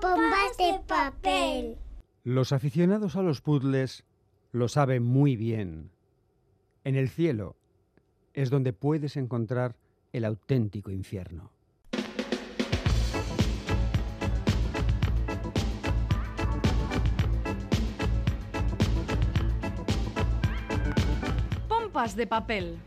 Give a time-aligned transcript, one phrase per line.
[0.00, 1.76] bombas de papel.
[2.24, 4.04] Los aficionados a los puzzles
[4.52, 5.90] lo saben muy bien.
[6.84, 7.56] En el cielo
[8.34, 9.76] es donde puedes encontrar
[10.12, 11.50] el auténtico infierno.
[21.68, 22.78] Pompas de papel.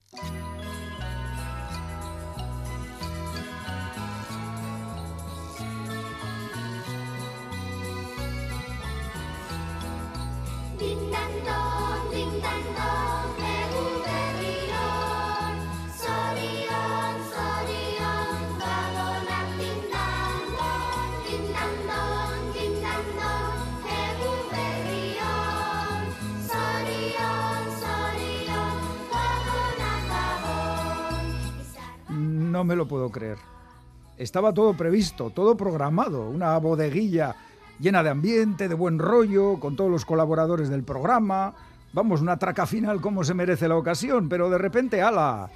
[32.61, 33.39] No me lo puedo creer.
[34.19, 37.35] Estaba todo previsto, todo programado, una bodeguilla
[37.79, 41.55] llena de ambiente, de buen rollo, con todos los colaboradores del programa.
[41.91, 45.49] Vamos, una traca final como se merece la ocasión, pero de repente, ala,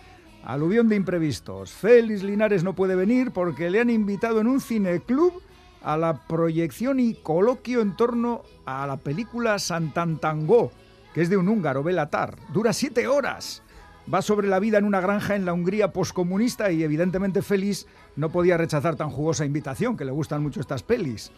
[0.43, 1.73] aluvión de imprevistos.
[1.73, 5.43] Félix Linares no puede venir porque le han invitado en un cineclub
[5.83, 10.71] a la proyección y coloquio en torno a la película Santantangó,
[11.13, 12.35] que es de un húngaro, Belatar.
[12.51, 13.61] Dura siete horas.
[14.13, 18.29] Va sobre la vida en una granja en la Hungría poscomunista y evidentemente Félix no
[18.29, 21.31] podía rechazar tan jugosa invitación, que le gustan mucho estas pelis.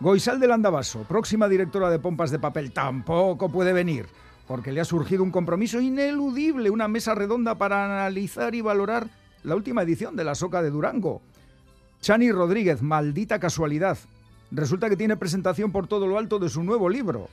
[0.00, 4.06] Goisal del Andabaso, próxima directora de Pompas de Papel, tampoco puede venir,
[4.46, 9.08] porque le ha surgido un compromiso ineludible, una mesa redonda para analizar y valorar
[9.42, 11.22] la última edición de la Soca de Durango.
[12.00, 13.96] Chani Rodríguez, maldita casualidad.
[14.50, 17.30] Resulta que tiene presentación por todo lo alto de su nuevo libro.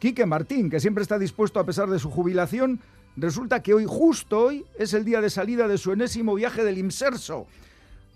[0.00, 2.80] Quique Martín, que siempre está dispuesto a pesar de su jubilación,
[3.16, 6.78] resulta que hoy, justo hoy, es el día de salida de su enésimo viaje del
[6.78, 7.46] Imserso.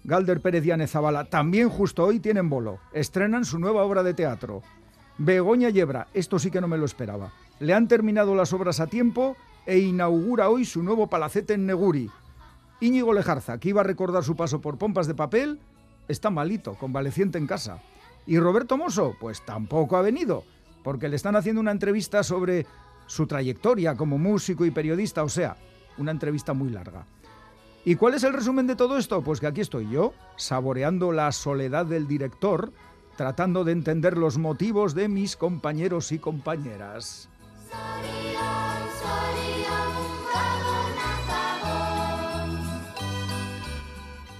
[0.04, 0.86] Galder Pérez y Ane
[1.30, 2.78] también justo hoy tienen bolo.
[2.92, 4.62] Estrenan su nueva obra de teatro.
[5.16, 7.32] Begoña Yebra, esto sí que no me lo esperaba.
[7.60, 12.10] Le han terminado las obras a tiempo e inaugura hoy su nuevo palacete en Neguri.
[12.80, 15.58] Íñigo Lejarza, que iba a recordar su paso por pompas de papel,
[16.08, 17.80] está malito, convaleciente en casa.
[18.26, 20.44] Y Roberto Mosso, pues tampoco ha venido,
[20.82, 22.66] porque le están haciendo una entrevista sobre
[23.06, 25.56] su trayectoria como músico y periodista, o sea,
[25.98, 27.06] una entrevista muy larga.
[27.84, 29.22] ¿Y cuál es el resumen de todo esto?
[29.22, 32.72] Pues que aquí estoy yo, saboreando la soledad del director,
[33.16, 37.28] tratando de entender los motivos de mis compañeros y compañeras.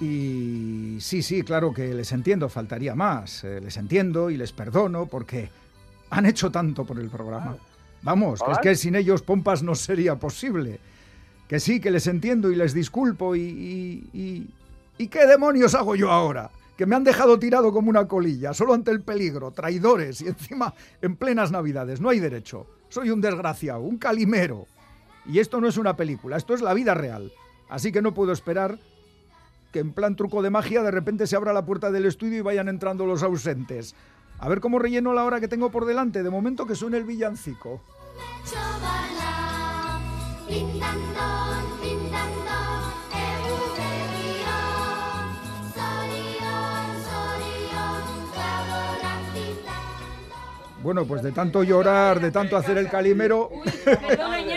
[0.01, 3.45] Y sí, sí, claro que les entiendo, faltaría más.
[3.45, 5.51] Eh, les entiendo y les perdono porque
[6.11, 7.57] han hecho tanto por el programa.
[8.05, 10.79] Vamos, que es que sin ellos Pompas no sería posible.
[11.49, 13.41] Que sí, que les entiendo y les disculpo y...
[13.41, 14.51] ¿Y, y,
[14.99, 16.51] ¿y qué demonios hago yo ahora?
[16.77, 20.75] Que me han dejado tirado como una colilla, solo ante el peligro, traidores y encima
[21.01, 22.01] en plenas navidades.
[22.01, 22.67] No hay derecho.
[22.89, 24.67] Soy un desgraciado, un calimero.
[25.27, 27.33] Y esto no es una película, esto es la vida real.
[27.69, 28.79] Así que no puedo esperar
[29.73, 32.43] que en plan truco de magia de repente se abra la puerta del estudio y
[32.43, 33.95] vayan entrando los ausentes.
[34.39, 36.23] A ver cómo relleno la hora que tengo por delante.
[36.23, 37.81] De momento que suene el villancico.
[50.85, 53.49] Bueno, pues de tanto llorar, de tanto hacer el calimero.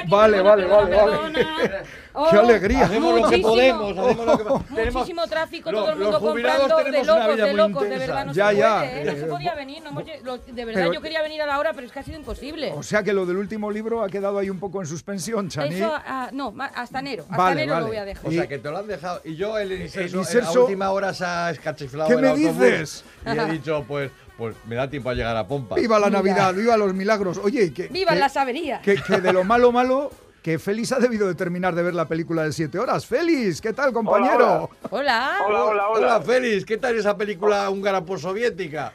[0.07, 1.37] Vale, vale, vale, vale.
[2.31, 2.85] ¡Qué Oh, alegría!
[2.85, 6.19] Hacemos lo que podemos, hacemos lo que tenemos- Muchísimo tráfico, Lo- todo el los mundo
[6.19, 9.05] comprando de locos, vida de muy locos, de verdad no Ya, se ya, puede, ¿eh?
[9.05, 11.73] no se podía venir, no hemos de verdad pero- yo quería venir a la hora,
[11.73, 12.73] pero es que ha sido imposible.
[12.75, 15.75] O sea que lo del último libro ha quedado ahí un poco en suspensión, Chani.
[15.75, 17.81] Eso, ah, no, hasta enero, hasta Vale, enero vale.
[17.83, 18.25] lo voy a dejar.
[18.27, 19.21] O sea, que te lo han dejado.
[19.23, 22.59] Y yo, el inserso, inserso- a última hora se ha escachiflado ¿Qué el me autobús
[22.59, 23.05] dices?
[23.27, 25.75] Y he dicho, pues, pues me da tiempo a llegar a Pompa.
[25.75, 26.19] ¡Viva la Mira.
[26.19, 26.53] Navidad!
[26.53, 27.37] ¡Viva los milagros!
[27.43, 28.81] Oye, y que, ¡Viva que- las averías!
[28.81, 30.11] que, que de lo malo malo,
[30.43, 33.05] que Félix ha debido de terminar de ver la película de siete horas.
[33.05, 33.59] ¡Félix!
[33.61, 34.69] ¿Qué tal, compañero?
[34.91, 35.39] Hola.
[35.45, 35.89] Hola, hola, hola.
[35.89, 38.93] Hola, Félix, ¿qué tal esa película húngara postsoviética?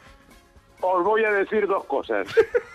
[0.85, 2.27] Os voy a decir dos cosas.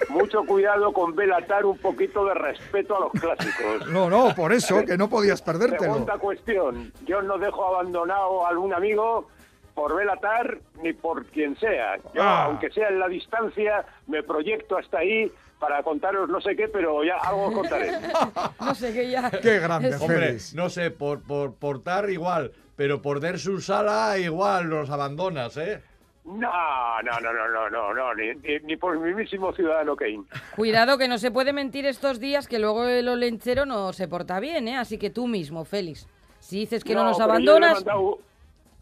[0.08, 3.86] Mucho cuidado con Belatar, un poquito de respeto a los clásicos.
[3.90, 5.92] No, no, por eso, que no podías perdértelo.
[5.92, 9.28] Segunda cuestión, yo no dejo abandonado a algún amigo
[9.78, 11.96] por Belatar ni por quien sea.
[12.12, 12.46] Yo, Ah.
[12.46, 15.30] aunque sea en la distancia, me proyecto hasta ahí
[15.60, 17.90] para contaros no sé qué, pero ya algo os contaré.
[18.60, 19.30] No sé qué ya.
[19.30, 24.66] ¡Qué grande, Hombre, no sé, por, por portar igual, pero por der su sala igual
[24.68, 25.80] los abandonas, ¿eh?
[26.24, 30.24] No, no, no, no, no, no, no, ni, ni, ni por mi mismísimo ciudadano Kane.
[30.56, 34.40] Cuidado que no se puede mentir estos días que luego el olenchero no se porta
[34.40, 34.76] bien, ¿eh?
[34.76, 36.08] Así que tú mismo, Félix.
[36.40, 38.18] Si dices que no, nos pero yo le he abandonas, mandado-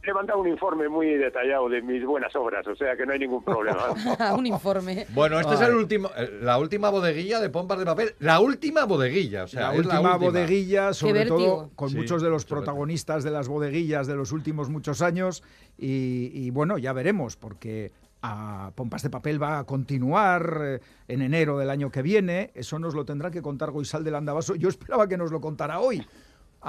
[0.06, 3.12] le he mandado un informe muy detallado de mis buenas obras, o sea que no
[3.12, 3.88] hay ningún problema.
[4.38, 5.04] Un informe.
[5.10, 8.14] Bueno, este es el último, eh, la última bodeguilla de pompas de papel.
[8.20, 10.30] La última bodeguilla, o sea, la es última la última.
[10.30, 14.70] bodeguilla, sobre todo con Sí, muchos de los protagonistas de las bodeguillas de los últimos
[14.70, 15.42] muchos años.
[15.76, 17.92] Y, y bueno, ya veremos, porque
[18.22, 22.50] a Pompas de Papel va a continuar eh, en enero del año que viene.
[22.54, 24.54] Eso nos lo tendrá que contar Goisal del Andabaso.
[24.54, 26.06] Yo esperaba que nos lo contara hoy.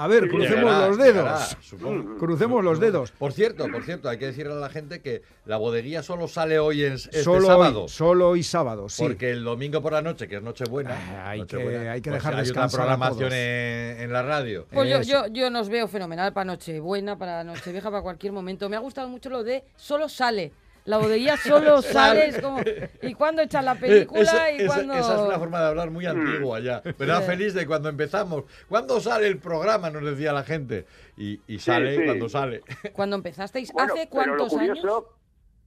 [0.00, 1.14] A ver, crucemos Llegará, los dedos.
[1.16, 2.16] llegará, supongo.
[2.18, 3.10] Crucemos los dedos.
[3.10, 6.60] Por cierto, por cierto, hay que decirle a la gente que la bodeguilla solo sale
[6.60, 7.82] hoy en este solo, sábado.
[7.82, 9.02] Hoy, solo hoy sábado, sí.
[9.02, 12.22] Porque el domingo por la noche, que es Nochebuena, Ah, hay que- hay que pues
[12.22, 13.32] dejar hay otra descansar a programación todos.
[13.32, 14.66] en, en la radio.
[14.72, 18.68] Pues yo, yo, yo nos veo fenomenal para Nochebuena, para Nochevieja, para cualquier momento.
[18.68, 20.52] Me ha gustado mucho lo de solo sale.
[20.88, 22.60] La bodeguilla solo sale, es como...
[23.02, 24.20] ¿Y cuándo echan la película?
[24.20, 24.94] Eh, Esa- ¿Y esa- cuándo...?
[24.94, 26.80] esa es una forma de hablar muy antigua ya.
[26.98, 27.26] ¿Verdad, Sí.
[27.26, 28.44] feliz de cuando empezamos?
[28.68, 29.90] ¿Cuándo sale el programa?
[29.90, 30.86] Nos decía la gente.
[31.18, 32.04] Y, y sale sí.
[32.06, 32.62] cuando sale.
[32.92, 34.78] Cuando empezasteis, Bueno, ¿hace pero lo cuántos años?
[34.78, 35.14] curioso,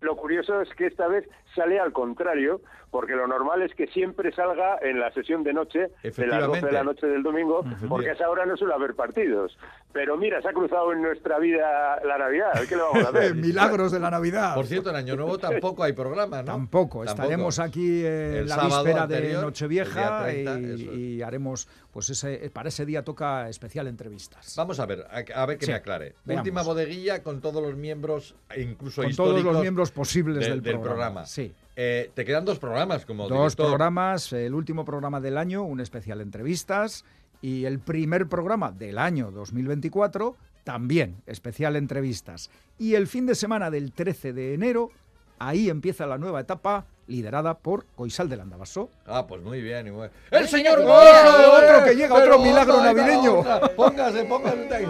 [0.02, 4.34] lo curioso es que esta vez sale al contrario, porque lo normal es que siempre
[4.34, 6.72] salga en la sesión de noche, de las 12 de Efectivamente.
[6.74, 9.58] la noche del domingo, porque a esa hora no suele haber partidos.
[9.94, 13.36] Pero mira, se ha cruzado en nuestra vida la Navidad, ¿qué le vamos a hacer?
[13.36, 14.56] Milagros de la Navidad.
[14.56, 16.46] Por cierto, en Año Nuevo tampoco hay programa, ¿no?
[16.52, 20.80] Tampoco, estaremos aquí eh, El la víspera de anterior, Nochevieja el día 30, y, es.
[20.98, 24.54] y haremos, pues ese, para ese día toca especial entrevistas.
[24.58, 26.16] Vamos a ver, a, a ver que Sí, me aclare.
[26.26, 26.44] veamos.
[26.46, 30.62] Última bodeguilla con todos los miembros, incluso Con todos históricos los miembros posibles de- del,
[30.62, 30.94] del programa.
[30.96, 31.26] programa.
[31.26, 31.41] Sí.
[31.76, 33.68] Eh, te quedan dos programas como Dos director.
[33.68, 37.06] programas, el último programa del año, un especial entrevistas,
[37.42, 42.52] y el primer programa del año 2024, también especial entrevistas.
[42.78, 44.92] Y el fin de semana del 13 de enero,
[45.40, 48.90] ahí empieza la nueva etapa liderada por Coisal del Andabaso.
[49.06, 49.88] Ah, pues muy bien.
[49.88, 51.54] y muy- ¡El señor Gozo!
[51.58, 53.40] otro que llega, otro milagro otra, ahí navideño.
[53.40, 53.60] otra.
[53.76, 54.88] Póngase, póngase.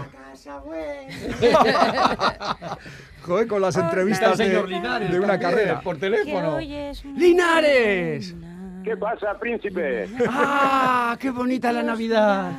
[3.26, 5.82] Joder, con las entrevistas de, de una carrera.
[5.82, 6.58] Por teléfono.
[7.16, 8.34] ¡Linares!
[8.84, 10.10] ¿Qué pasa, príncipe?
[10.28, 12.52] ¡Ah, qué bonita la Navidad!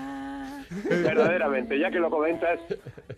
[0.89, 2.59] Verdaderamente, ya que lo comentas,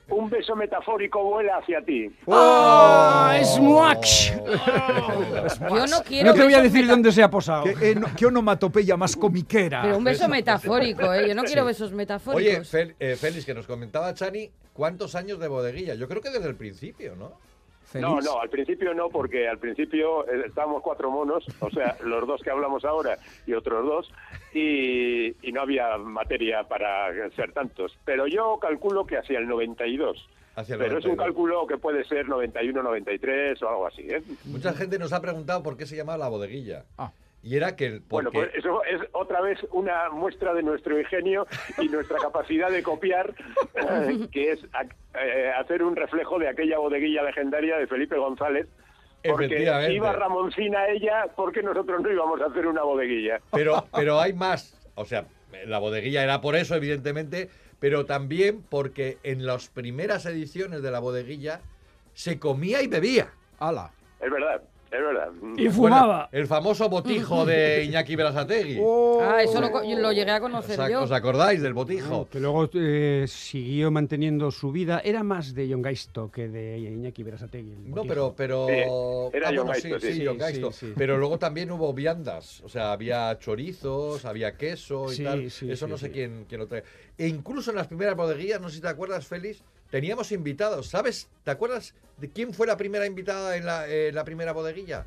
[0.09, 2.11] un beso metafórico vuela hacia ti.
[2.31, 4.33] ¡Ah, es muax!
[5.71, 6.29] Yo no quiero...
[6.31, 7.65] No te voy a decir dónde se ha posado.
[7.65, 9.83] ¿Qué, eh, no- qué onomatopeya más comiquera?
[9.83, 11.29] Pero un beso metafórico, ¿eh?
[11.29, 12.73] Yo no quiero besos Oye, metafóricos.
[12.73, 15.95] Fel- eh, Félix, que nos comentaba Chani, ¿cuántos años de bodeguilla?
[15.95, 17.39] Yo creo que desde el principio, ¿no?
[17.95, 18.09] ¿Feliz?
[18.09, 22.27] No, no, al principio no, porque al principio eh, estábamos cuatro monos, o sea, los
[22.27, 24.13] dos que hablamos ahora y otros dos,
[24.53, 27.97] y, y no había materia para ser tantos.
[28.05, 30.29] Pero yo calculo que hacia el 92.
[30.57, 31.25] Hacia el Pero es un 92.
[31.25, 34.23] cálculo que puede ser 91, 93 o algo así, ¿eh?
[34.47, 36.85] Mucha gente nos ha preguntado por qué se llamaba la bodeguilla.
[36.99, 37.13] Ah.
[37.45, 37.87] Y era que...
[37.87, 41.47] el- Bueno, porque- pues eso es otra vez una muestra de nuestro ingenio
[41.79, 43.35] y nuestra capacidad de copiar,
[43.75, 48.67] eh, que es ac- eh, hacer un reflejo de aquella bodeguilla legendaria de Felipe González.
[49.27, 53.41] Porque iba Ramoncina ella, ¿por qué nosotros no íbamos a hacer una bodeguilla?
[53.53, 54.79] Pero, pero hay más.
[54.97, 55.27] O sea,
[55.67, 57.49] la bodeguilla era por eso, evidentemente,
[57.79, 61.61] pero también porque en las primeras ediciones de la bodeguilla
[62.15, 63.29] se comía y bebía.
[63.59, 63.91] ¡Hala!
[64.21, 64.63] Es verdad,
[64.95, 65.29] es verdad.
[65.57, 66.29] Y Bueno, fumaba.
[66.33, 68.79] el famoso botijo de Iñaki Berasategui.
[68.81, 69.21] Oh.
[69.23, 71.03] Ah, eso lo, lo llegué a ¿Os, conocer ac- yo.
[71.03, 72.29] os acordáis del botijo?
[72.31, 75.01] Que luego eh, siguió manteniendo su vida.
[75.05, 77.73] Era más de John Gaisto que de Iñaki Berasategui.
[77.73, 78.35] el No, pero...
[78.37, 78.73] pero Sí,
[79.37, 80.13] era ah, John bueno, Gaisto, sí, sí.
[80.21, 80.73] sí, John Gaisto.
[80.73, 80.93] sí, sí.
[80.97, 82.61] Pero luego también hubo viandas.
[82.63, 85.51] O sea, había chorizos, había queso y Sí, tal.
[85.51, 86.13] sí, Eso sí, no sé sí.
[86.13, 86.85] quién, quién lo trae.
[87.19, 89.63] E incluso en las primeras bodeguillas, no sé si te acuerdas, Félix,
[89.95, 90.89] teníamos invitados.
[90.89, 91.29] ¿Sabes?
[91.45, 95.07] ¿Te acuerdas de quién fue la primera invitada en la, eh, la primera bodeguilla?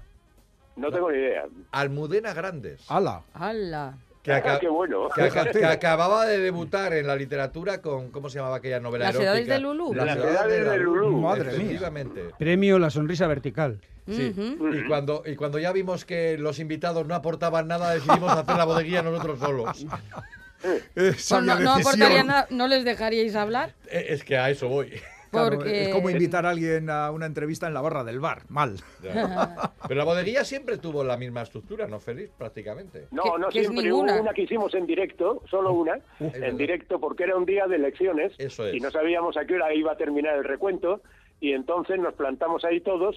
[0.78, 1.44] No tengo ni idea.
[1.74, 2.86] Almudena Grandes.
[2.90, 3.24] ¡Hala!
[3.34, 3.98] ¡Hala!
[4.24, 5.10] Que, Ah, qué bueno.
[5.14, 9.06] que aca- que acababa de debutar en la literatura con, ¿cómo se llamaba aquella novela
[9.12, 9.94] Las edades de Lulú.
[9.94, 11.18] Las edades de Lulú.
[11.18, 11.56] Madre mía.
[11.64, 12.22] Efectivamente.
[12.40, 13.82] Premio La Sonrisa Vertical.
[14.08, 14.34] Sí.
[14.74, 18.64] Y cuando, y cuando ya vimos que los invitados no aportaban nada, decidimos hacer la
[18.64, 19.86] bodeguilla nosotros solos.
[20.64, 22.02] Eh, Pues sabia no, no decisión.
[22.02, 23.74] aportaría nada, ¿no les dejaríais hablar?
[23.92, 24.92] Eh, Es que a eso voy.
[25.32, 25.84] Claro, Porque...
[25.84, 28.44] Es como invitar a alguien a una entrevista en la barra del bar.
[28.50, 28.78] Mal.
[29.04, 29.74] Ya.
[29.88, 32.32] Pero la bodeguilla siempre tuvo la misma estructura, ¿no, Félix?
[32.38, 33.08] Prácticamente.
[33.12, 33.92] No, ¿Qué- no qué es siempre.
[33.94, 36.44] Hubo una que hicimos en directo, solo una, verdad.
[36.44, 38.76] en directo porque era un día de elecciones Eso es.
[38.76, 41.02] y no sabíamos a qué hora iba a terminar el recuento
[41.40, 43.16] y entonces nos plantamos ahí todos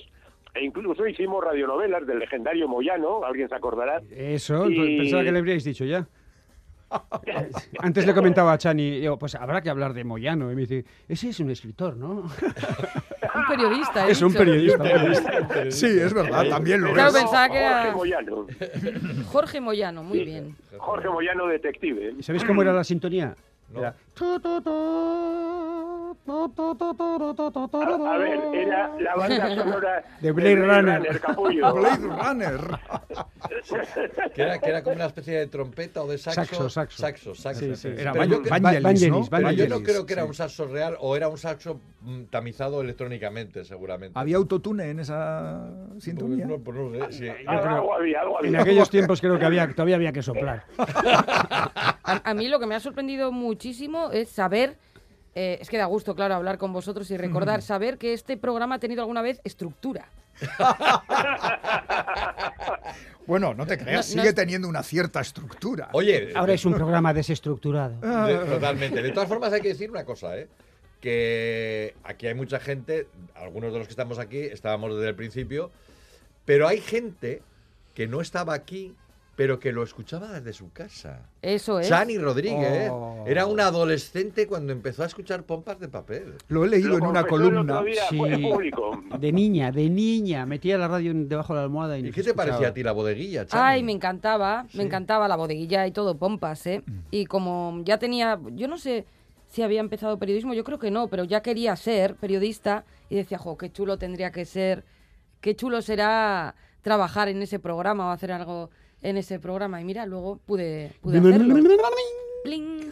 [0.52, 4.02] e incluso hicimos radionovelas del legendario Moyano, alguien se acordará.
[4.10, 6.08] Eso, Y- pensaba que le habríais dicho ya.
[7.78, 10.50] Antes le comentaba a Chani, digo, pues habrá que hablar de Moyano.
[10.50, 12.24] Y me dice, ese es un escritor, ¿no?
[13.32, 14.84] Un periodista, es un periodista.
[15.70, 17.14] Sí, es verdad, también lo Claro, es.
[17.16, 18.46] pensaba que Jorge Moyano.
[19.26, 20.56] Jorge Moyano, muy bien.
[20.78, 22.14] Jorge Moyano detective.
[22.18, 23.36] ¿Y sabéis cómo era la sintonía?
[23.72, 23.78] No.
[23.80, 23.94] Era,
[26.26, 31.20] A, a ver, era la banda sonora De Blade Runner.
[31.20, 31.74] capullo.
[31.80, 32.60] Blade Runner.
[34.34, 36.44] Que era, que era como una especie de trompeta o de saxo.
[36.44, 36.98] Saxo, saxo.
[37.02, 37.60] Saxo, saxo.
[37.60, 37.88] Sí, sí.
[37.96, 39.24] Era Pero yo, Vangelis, Vangelis, ¿no?
[39.30, 40.28] pero yo no Vangelis, creo que era sí.
[40.28, 44.18] un saxo real o era un saxo mm, tamizado electrónicamente, seguramente.
[44.18, 46.46] ¿Había autotune en esa sintonía?
[46.46, 47.28] Pues no, pues no sé, sí.
[47.46, 48.60] Algo, algo había, algo En había.
[48.62, 50.64] aquellos tiempos creo que había, todavía había que soplar.
[50.78, 54.76] A, a mí lo que me ha sorprendido muchísimo es saber,
[55.34, 58.76] eh, es que da gusto, claro, hablar con vosotros y recordar, saber que este programa
[58.76, 60.08] ha tenido alguna vez estructura.
[63.26, 65.88] Bueno, no te creas, No- no sigue es- teniendo una cierta estructura.
[65.92, 67.94] Oye, Ahora es un programa desestructurado.
[68.26, 69.02] de- totalmente.
[69.02, 70.48] De todas formas, hay que decir una cosa, ¿eh?
[71.00, 73.06] Que aquí hay mucha gente,
[73.36, 75.70] algunos de los que estamos aquí estábamos desde el principio,
[76.44, 77.42] pero hay gente
[77.94, 78.94] que no estaba aquí,
[79.40, 81.22] pero que lo escuchaba desde su casa.
[81.40, 81.88] Eso es.
[81.88, 83.24] Chani Rodríguez Oh.
[83.26, 86.34] era un adolescente cuando empezó a escuchar pompas de papel.
[86.48, 87.80] Lo he leído Lo en una columna.
[87.82, 88.18] día, Sí.
[88.18, 89.02] público.
[89.18, 90.44] De niña, de niña.
[90.44, 92.36] Metía la radio debajo de la almohada y ¿Y qué te escuchaba.
[92.48, 93.62] parecía a ti la bodeguilla, Chani?
[93.64, 94.76] Ay, me encantaba, Sí.
[94.76, 96.82] me encantaba la bodeguilla y todo, pompas, ¿eh?
[96.84, 96.92] Mm.
[97.10, 99.06] Y como ya tenía, yo no sé
[99.48, 103.38] si había empezado periodismo, yo creo que no, pero ya quería ser periodista y decía,
[103.38, 104.84] jo, qué chulo tendría que ser,
[105.40, 108.68] qué chulo será trabajar en ese programa o hacer algo
[109.02, 109.80] en ese programa.
[109.80, 111.54] Y mira, luego pude, pude hacerlo.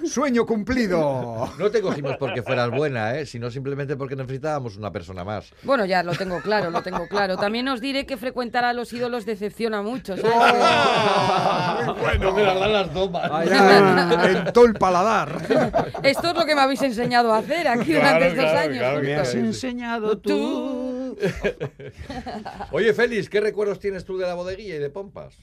[0.05, 1.51] Sueño cumplido.
[1.59, 3.25] No te cogimos porque fueras buena, ¿eh?
[3.27, 5.53] sino simplemente porque necesitábamos una persona más.
[5.63, 7.37] Bueno, ya lo tengo claro, lo tengo claro.
[7.39, 11.87] También os diré que frecuentar a los ídolos decepciona mucho, ¿sabes?
[11.87, 12.33] Muy bueno.
[12.33, 13.31] Me las dan las tomas.
[14.29, 15.41] En todo el paladar.
[16.03, 18.79] Esto es lo que me habéis enseñado a hacer aquí Claro, durante estos claro, años.
[18.79, 21.19] claro Me has enseñado tú.
[22.71, 25.35] Oye, Félix, ¿qué recuerdos tienes tú de la bodeguilla y de pompas?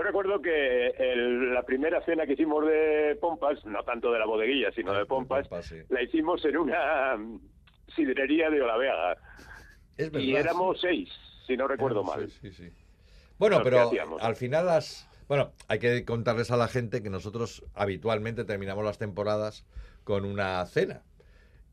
[0.00, 4.24] Yo recuerdo que el- la primera cena que hicimos de pompas, no tanto de la
[4.24, 5.76] bodeguilla, sino de pompas, sí.
[5.90, 7.38] la hicimos en una mm,
[7.94, 9.18] sidrería de Olaveaga.
[9.98, 10.26] Es verdad.
[10.26, 10.86] Y éramos sí.
[10.88, 11.08] seis,
[11.46, 12.30] si no recuerdo mal.
[12.30, 12.70] sí, sí.
[13.38, 13.90] Bueno, pero
[14.20, 15.06] al final las...
[15.28, 19.66] Bueno, hay que contarles a la gente que nosotros habitualmente terminamos las temporadas
[20.04, 21.02] con una cena.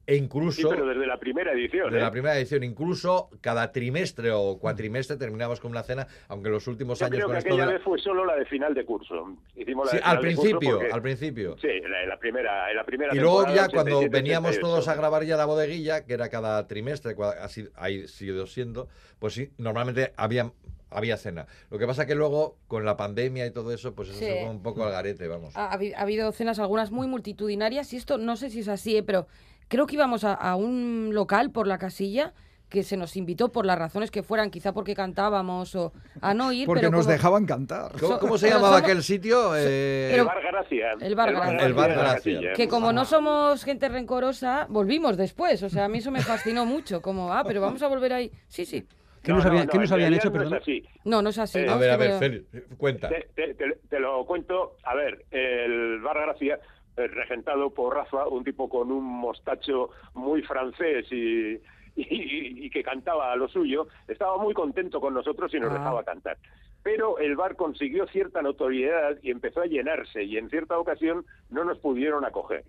[0.08, 0.70] E Sí, incluso...
[0.70, 1.92] pero desde la primera edición.
[1.92, 2.02] de ¿eh?
[2.02, 6.66] la primera edición, incluso cada trimestre o cuatrimestre terminamos con una cena, aunque en los
[6.68, 8.46] últimos Yo años creo con que esto aquella de la- vez fue solo la de
[8.46, 9.36] final de curso.
[9.58, 11.58] Hicimos la Sí, de al final de curso principio, porque- al principio.
[11.60, 14.52] Sí, en la, en la primera, en la primera Y luego ya cuando 87, veníamos
[14.52, 14.66] 88.
[14.66, 18.88] todos a grabar ya la bodeguilla, que era cada trimestre, así ha sido siendo,
[19.20, 20.54] pues sí, normalmente había,
[20.90, 21.48] había cena.
[21.70, 24.26] Lo que pasa que luego, con la pandemia y todo eso, pues eso Sí.
[24.26, 25.54] se fue un poco al garete, vamos.
[25.58, 29.04] Ha, ha habido cenas, algunas muy multitudinarias, y esto no sé si es así, ¿eh?
[29.04, 29.28] pero
[29.67, 32.33] creo que íbamos a, a un local por la casilla
[32.69, 36.51] que se nos invitó por las razones que fueran, quizá porque cantábamos o a no
[36.51, 37.93] ir, Porque pero nos como- dejaban cantar.
[38.19, 39.55] ¿Cómo, se pero llamaba somos- aquel sitio?
[39.55, 40.91] Eh, El Bar Gracia.
[41.00, 41.65] El Bar Gracia.
[41.65, 42.53] El Bar Gracia.
[42.57, 45.63] Que como no somos gente rencorosa, volvimos después.
[45.63, 47.01] O sea, a mí eso me fascinó mucho.
[47.01, 48.31] Como, ah, pero vamos a volver ahí.
[48.50, 48.86] Sí, sí.
[49.24, 50.59] ¿Qué nos habían- qué nos habían hecho, no es perdón?
[50.62, 50.83] así.
[51.05, 51.59] No, no es así.
[51.59, 51.74] Eh, ¿no?
[51.74, 52.45] a ver, a ver, me- Félix,
[52.77, 53.07] cuenta.
[53.09, 54.75] Te, te- te- te lo cuento.
[54.83, 56.59] A ver, el Bar Gracia,
[57.06, 61.54] regentado por Rafa, un tipo con un mostacho muy francés y,
[61.96, 65.74] y- y que cantaba a lo suyo, estaba muy contento con nosotros y nos Ah.
[65.77, 66.38] dejaba cantar.
[66.84, 71.63] Pero el bar consiguió cierta notoriedad y empezó a llenarse y en cierta ocasión no
[71.63, 72.63] nos pudieron acoger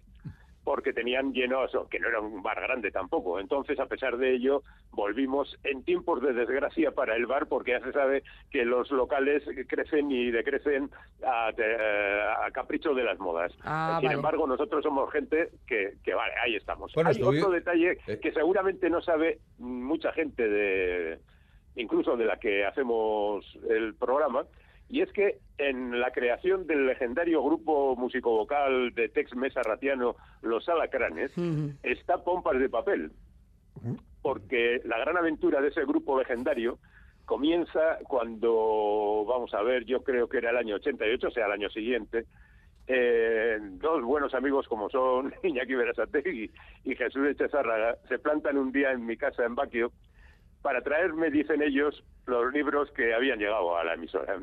[0.69, 3.41] porque tenían llenos, que no era un bar grande tampoco.
[3.41, 7.81] Entonces, a pesar de ello, volvimos en tiempos de desgracia para el bar, porque ya
[7.81, 10.91] se sabe que los locales crecen y decrecen
[11.27, 13.51] a, te- a capricho de las modas.
[13.65, 14.17] Ah, Sin vale.
[14.17, 16.93] embargo, nosotros somos gente que, que vale, ahí estamos.
[16.93, 18.19] Bueno, Hay otro detalle Eh.
[18.21, 21.19] que seguramente no sabe mucha gente de
[21.77, 24.45] incluso de la que hacemos el programa,
[24.89, 30.69] y es que en la creación del legendario grupo musicovocal de Tex Mesa Ratiano, Los
[30.69, 31.33] Alacranes,
[31.83, 33.13] está Pompas de Papel.
[34.23, 36.79] Porque la gran aventura de ese grupo legendario
[37.25, 41.53] comienza cuando, vamos a ver, yo creo que era el año 88, o sea, el
[41.53, 42.25] año siguiente,
[42.87, 46.51] eh, dos buenos amigos como son Iñaki Berasategui
[46.85, 49.93] y Jesús Echezárraga se plantan un día en mi casa en Baquio
[50.63, 54.39] para traerme, dicen ellos, los libros que habían llegado a la emisora.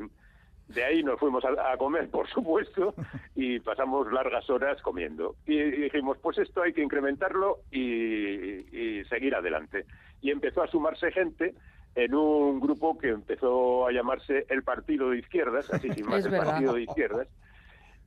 [0.68, 2.94] De ahí nos fuimos a, a comer, por supuesto,
[3.34, 5.36] y pasamos largas horas comiendo.
[5.46, 9.84] Y, y dijimos, pues esto hay que incrementarlo y, y seguir adelante.
[10.22, 11.54] Y empezó a sumarse gente
[11.94, 16.26] en un grupo que empezó a llamarse el Partido de Izquierdas, así sin más, Es
[16.26, 16.52] el verdad.
[16.52, 17.28] Partido de Izquierdas,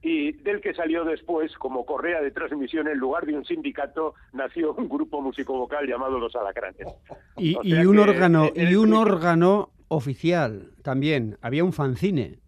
[0.01, 4.73] y del que salió después, como correa de transmisión, en lugar de un sindicato, nació
[4.73, 6.87] un grupo musicovocal llamado Los Alacranes.
[7.35, 11.37] Y, O y sea un órgano, y un órgano oficial también.
[11.41, 12.39] Había un fanzine.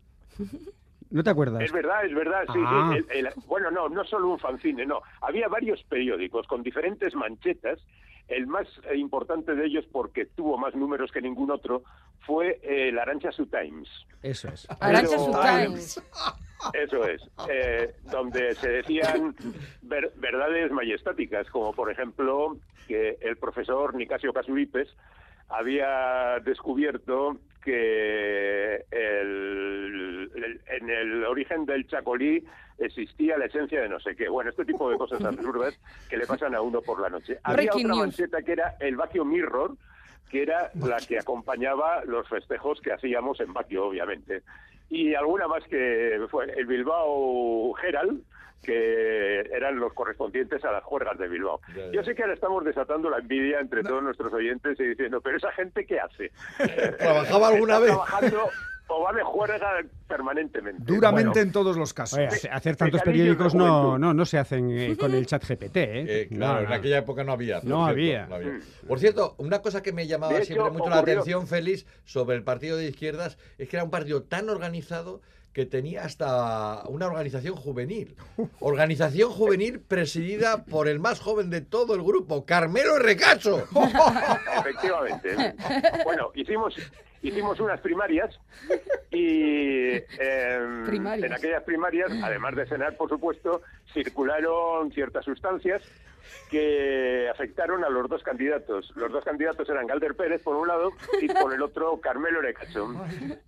[1.12, 1.62] ¿No te acuerdas?
[1.62, 2.94] Es verdad, es verdad, sí, Ah.
[2.94, 3.06] sí.
[3.18, 5.02] El- el- bueno, no, no solo un fanzine, no.
[5.22, 7.80] Había varios periódicos con diferentes manchetas.
[8.30, 11.84] El más importante de ellos, porque tuvo más números que ningún otro,
[12.22, 13.90] fue eh, el Arancha Times.
[14.24, 14.66] Eso es.
[14.80, 16.02] Arancha su Times.
[16.74, 19.36] Eso es, eh, donde se decían
[19.82, 22.56] ver- verdades majestáticas, como por ejemplo
[22.88, 24.88] que el profesor Nicasio Casuripes
[25.50, 32.44] había descubierto que el- el- en el origen del chacolí
[32.78, 34.28] existía la esencia de no sé qué.
[34.30, 37.38] Bueno, este tipo de cosas absurdas que le pasan a uno por la noche.
[37.44, 37.98] Había Breaking otra news.
[38.00, 39.76] mancheta que era el Baquio Mirror,
[40.30, 44.42] que era la que acompañaba los festejos que hacíamos en Baquio, obviamente.
[44.90, 48.24] Y alguna más que fue el Bilbao Herald,
[48.62, 51.60] que eran los correspondientes a las juergas de Bilbao.
[51.76, 51.92] Ya, ya.
[51.92, 55.38] Yo sé que ahora estamos desatando la envidia entre todos nuestros oyentes y diciendo, pero
[55.38, 56.32] esa gente qué hace?
[56.98, 57.92] ¿Trabajaba alguna ¿Está vez?
[57.92, 58.50] trabajando
[58.94, 60.84] o va de juerga permanentemente?
[60.86, 62.20] Duramente Bueno, en todos los casos.
[62.20, 66.22] Oye, hacer tantos periódicos no, no, no se hacen eh, con el chat GPT, ¿eh?
[66.22, 66.76] Eh, claro, No, en no.
[66.76, 67.62] aquella época no había.
[67.62, 68.60] por No cierto, había.
[68.88, 72.36] Por cierto, una cosa que me llamaba De siempre hecho, mucho la atención, Félix, sobre
[72.36, 75.22] el partido de izquierdas, es que era un partido tan organizado
[75.54, 78.16] que tenía hasta una organización juvenil.
[78.60, 83.66] Organización juvenil presidida por el más joven de todo el grupo, Carmelo Recacho.
[84.60, 85.56] Efectivamente.
[86.04, 86.76] Bueno, hicimos
[87.22, 88.40] hicimos unas primarias
[89.12, 91.26] y em, Primarias.
[91.26, 93.62] en aquellas primarias, además de cenar, por supuesto,
[93.94, 95.82] circularon ciertas sustancias
[96.50, 98.92] que afectaron a los dos candidatos.
[98.96, 102.88] Los dos candidatos eran Galder Pérez por un lado y por el otro Carmelo Orecacho,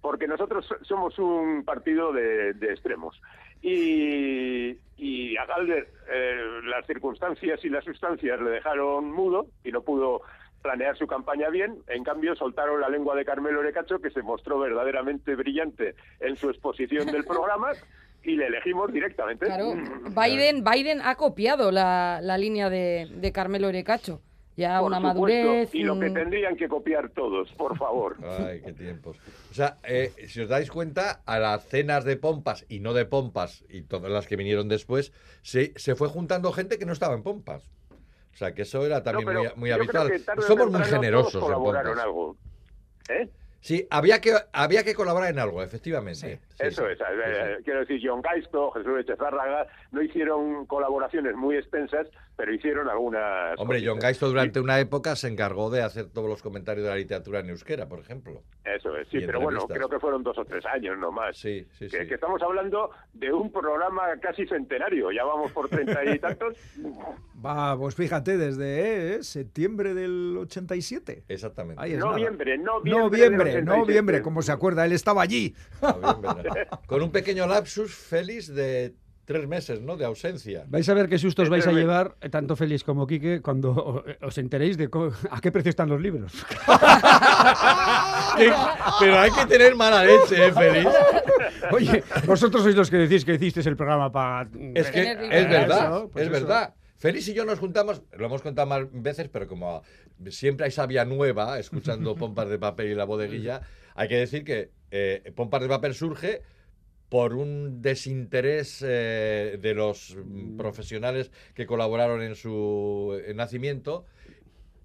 [0.02, 3.20] porque nosotros so- somos un partido de, de extremos.
[3.62, 9.82] Y, y a Galder eh, las circunstancias y las sustancias le dejaron mudo y no
[9.82, 10.22] pudo
[10.64, 11.84] planear su campaña bien.
[11.88, 16.50] En cambio, soltaron la lengua de Carmelo Orecacho, que se mostró verdaderamente brillante en su
[16.50, 17.74] exposición del programa,
[18.24, 19.46] y le elegimos directamente.
[19.46, 24.22] Claro, Biden, Biden ha copiado la, la línea de, de Carmelo Orecacho.
[24.56, 25.74] Ya Por una supuesto, madurez.
[25.74, 28.18] Y lo que tendrían que copiar todos, por favor.
[28.48, 29.18] Ay, qué tiempos.
[29.50, 33.06] O sea, eh, si os dais cuenta, a las cenas de pompas y no de
[33.06, 35.12] pompas y todas las que vinieron después,
[35.42, 37.72] se, se fue juntando gente que no estaba en pompas.
[38.34, 40.12] O sea, que eso era también No, muy, muy habitual.
[40.48, 41.34] Somos muy generosos.
[41.34, 42.36] todos colaboraron algo.
[43.10, 43.30] ¿Eh?
[43.62, 46.20] Sí, había que, había que colaborar en algo, efectivamente.
[46.38, 46.98] Sí, Eso sí, es.
[46.98, 47.64] sí, eh, sí.
[47.64, 53.60] Quiero decir, John Gaisto, Jesús Echezárraga, no hicieron colaboraciones muy extensas, pero hicieron algunas.
[53.60, 54.04] Hombre, John cositas.
[54.04, 57.50] Gaisto durante una época se encargó de hacer todos los comentarios de la literatura en
[57.50, 58.42] euskera, por ejemplo.
[58.66, 61.38] Eso es, sí, pero bueno, creo que fueron dos o tres años nomás.
[61.38, 62.08] Sí, sí, que, sí.
[62.08, 66.56] que estamos hablando de un programa casi centenario, ya vamos por treinta y tantos.
[67.46, 71.26] Va, pues fíjate, desde eh, septiembre del 87.
[71.28, 71.82] Exactamente.
[71.84, 72.12] Ahí es nada.
[72.12, 72.92] Noviembre, noviembre.
[72.92, 73.80] Noviembre, del 87.
[73.80, 75.54] noviembre, como se acuerda, él estaba allí.
[75.82, 76.68] Noviembre.
[76.88, 79.96] Con un pequeño lapsus, Félix, de tres meses, ¿no?
[79.98, 80.66] De ausencia.
[80.68, 84.38] Vais a ver qué sustos vais a llevar, eh, tanto Félix como Quique, cuando os
[84.38, 84.90] enteréis de
[85.32, 86.34] a qué precio están los libros.
[89.00, 90.90] Pero hay que tener mala leche, ¿eh, Félix?
[91.72, 94.50] Oye, vosotros sois los que decís que hicisteis el programa para...
[94.74, 96.42] Es que Tener es verdad, Eso, pues es eso.
[96.46, 96.74] verdad.
[96.98, 99.82] Félix y yo nos juntamos, lo hemos contado más veces, pero como
[100.30, 103.62] siempre hay sabia nueva escuchando Pompas de Papel y la bodeguilla,
[103.96, 106.44] hay que decir que eh, Pompas de Papel surge
[107.14, 114.08] por un desinterés eh, de los mm, profesionales que colaboraron en su nacimiento,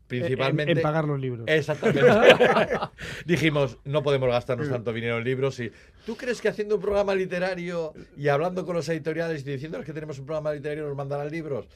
[0.07, 0.73] principalmente...
[0.73, 1.47] En, en pagar los libros.
[1.49, 2.03] Exactamente.
[3.25, 5.73] Dijimos, no podemos gastarnos tanto dinero en libros y
[6.05, 9.95] ¿tú crees que haciendo un programa literario y hablando con los editoriales y diciéndoles que
[9.95, 11.67] tenemos un programa literario nos mandarán libros?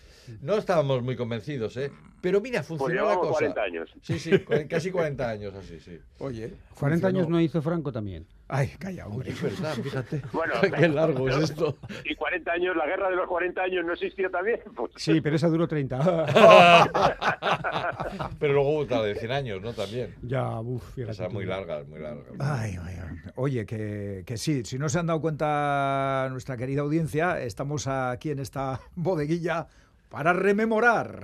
[0.43, 1.91] No estábamos muy convencidos, ¿eh?
[2.21, 3.38] Pero mira, Pues funcionó la llevamos cosa.
[3.38, 3.95] 40 años.
[4.03, 4.33] Sí, sí,
[4.69, 5.99] casi 40 años así, sí.
[6.19, 6.53] Oye.
[6.79, 8.27] 40 años no hizo Franco también.
[8.55, 9.31] Ay, calla, hombre.
[9.31, 10.21] Es verdad, fíjate.
[10.33, 11.79] Bueno, Qué largo es esto.
[12.05, 14.61] Y 40 años, la guerra de los 40 años no existió también.
[14.77, 15.99] Pues, Sí, pero esa duró 30.
[18.38, 19.73] Pero luego hubo otra de 100 años, ¿no?
[19.73, 20.15] También.
[20.23, 21.12] ya, uff, fíjate.
[21.12, 21.35] Esa tú.
[21.35, 22.23] muy larga, muy larga.
[22.38, 23.17] Ay, ay, ay.
[23.37, 28.31] Oye, que, que sí, si no se han dado cuenta nuestra querida audiencia, estamos aquí
[28.31, 29.69] en esta bodeguilla
[30.11, 31.21] para rememorar,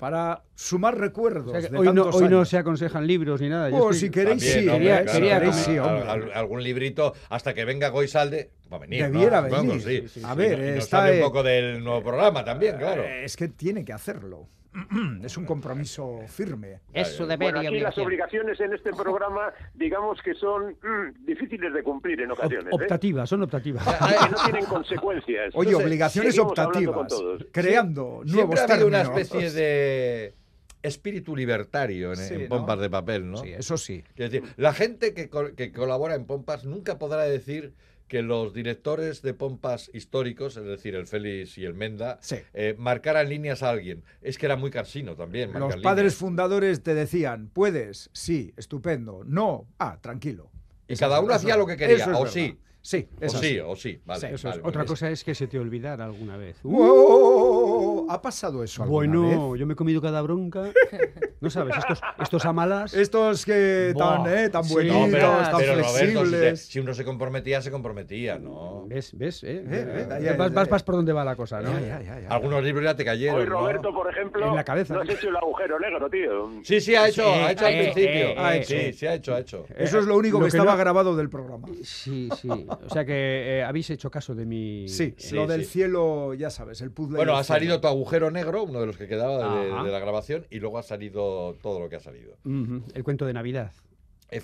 [0.00, 1.48] para sumar recuerdos.
[1.48, 3.68] O sea que de hoy, no, hoy no se aconsejan libros ni nada.
[3.68, 6.30] Yo Oh, estoy- si queréis, También, sí, hombre, quería- claro, Si quería queréis, que- sí,
[6.34, 9.02] algún librito hasta que venga Goisalde va a venir.
[9.02, 9.42] Debiera ¿no?
[9.48, 9.56] venir.
[9.68, 10.00] Vamos, sí.
[10.02, 10.20] Sí, sí, sí.
[10.20, 13.02] Y A ver, no- nos está, eh, un poco del nuevo programa también, claro.
[13.02, 14.48] Eh, Es que tiene que hacerlo.
[15.24, 16.78] Es un compromiso firme.
[16.92, 21.24] Es su deber bueno, y aquí las obligaciones en este programa, digamos que son mm,
[21.26, 22.66] difíciles de cumplir en ocasiones.
[22.66, 22.70] ¿eh?
[22.70, 23.84] optativas, son optativas.
[23.84, 25.50] Que no tienen consecuencias.
[25.54, 27.12] Oye, Entonces, obligaciones optativas,
[27.52, 30.34] creando Siempre nuevos ha habido una especie de
[30.82, 32.48] espíritu libertario en, Sí, en ¿no?
[32.48, 33.38] pompas de papel, ¿no?
[33.38, 34.02] Sí, eso sí.
[34.14, 37.74] Quiero decir, la gente que, col- que colabora en pompas nunca podrá decir
[38.10, 42.36] que los directores de pompas históricos, es decir, el Félix y el Menda, Sí.
[42.52, 44.02] eh, marcaran líneas a alguien.
[44.20, 45.52] Es que era muy cansino también.
[45.52, 46.14] Los padres líneas.
[46.16, 50.50] fundadores te decían, puedes, sí, estupendo, no, ah, tranquilo.
[50.88, 52.26] Y Eso cada uno hacía lo que quería, es o verdad.
[52.26, 52.58] sí.
[52.82, 53.60] Sí, O es sí, así.
[53.60, 54.00] o sí.
[54.06, 54.44] Vale, Sí, Eso es.
[54.56, 56.56] vale, Otra pues cosa es que se te olvidara alguna vez.
[56.62, 58.06] ¡Wow!
[58.10, 59.60] ¿Ha pasado eso alguna Bueno, vez?
[59.60, 60.64] yo me he comido cada bronca.
[61.42, 62.92] No sabes, estos, estos amalas.
[62.92, 64.74] Estos que tan, eh, tan sí.
[64.74, 66.60] buenitos, No, pero, tan pero Roberto, si, te- flexibles.
[66.66, 68.84] si uno se comprometía, se comprometía, ¿no?
[68.86, 69.16] ¿Ves?
[69.16, 69.42] ¿Ves?
[69.44, 69.64] ¿Eh?
[69.66, 70.70] eh, Eh, ya, ya, vas, ya, vas- ya.
[70.70, 71.70] vas por donde va la cosa, ¿no?
[71.72, 72.28] Ya, ya, ya, ya.
[72.28, 73.40] Algunos libros ya te cayeron.
[73.40, 73.52] Hoy ¿no?
[73.52, 74.92] Roberto, por ejemplo, En la cabeza.
[74.92, 76.50] no has hecho el agujero negro, tío.
[76.62, 78.10] Sí, sí, ha hecho, Sí, ha hecho al eh, principio.
[78.12, 78.74] eh, Ha eh, hecho.
[78.74, 78.92] eh.
[78.92, 79.64] Sí, sí, ha hecho, ha hecho.
[79.78, 81.68] Eso es lo único Lo que, que estaba no- grabado del programa.
[81.82, 82.48] Sí, sí.
[82.84, 84.88] O sea que eh, habéis hecho caso de mi.
[84.88, 85.72] Sí, Sí, lo del sí.
[85.72, 87.16] cielo, ya sabes, el puzzle.
[87.16, 87.80] Bueno, ha salido cielo.
[87.80, 91.54] tu agujero negro, uno de los que quedaba de, la grabación, y luego ha salido
[91.62, 92.36] todo lo que ha salido.
[92.44, 93.72] El cuento de Navidad.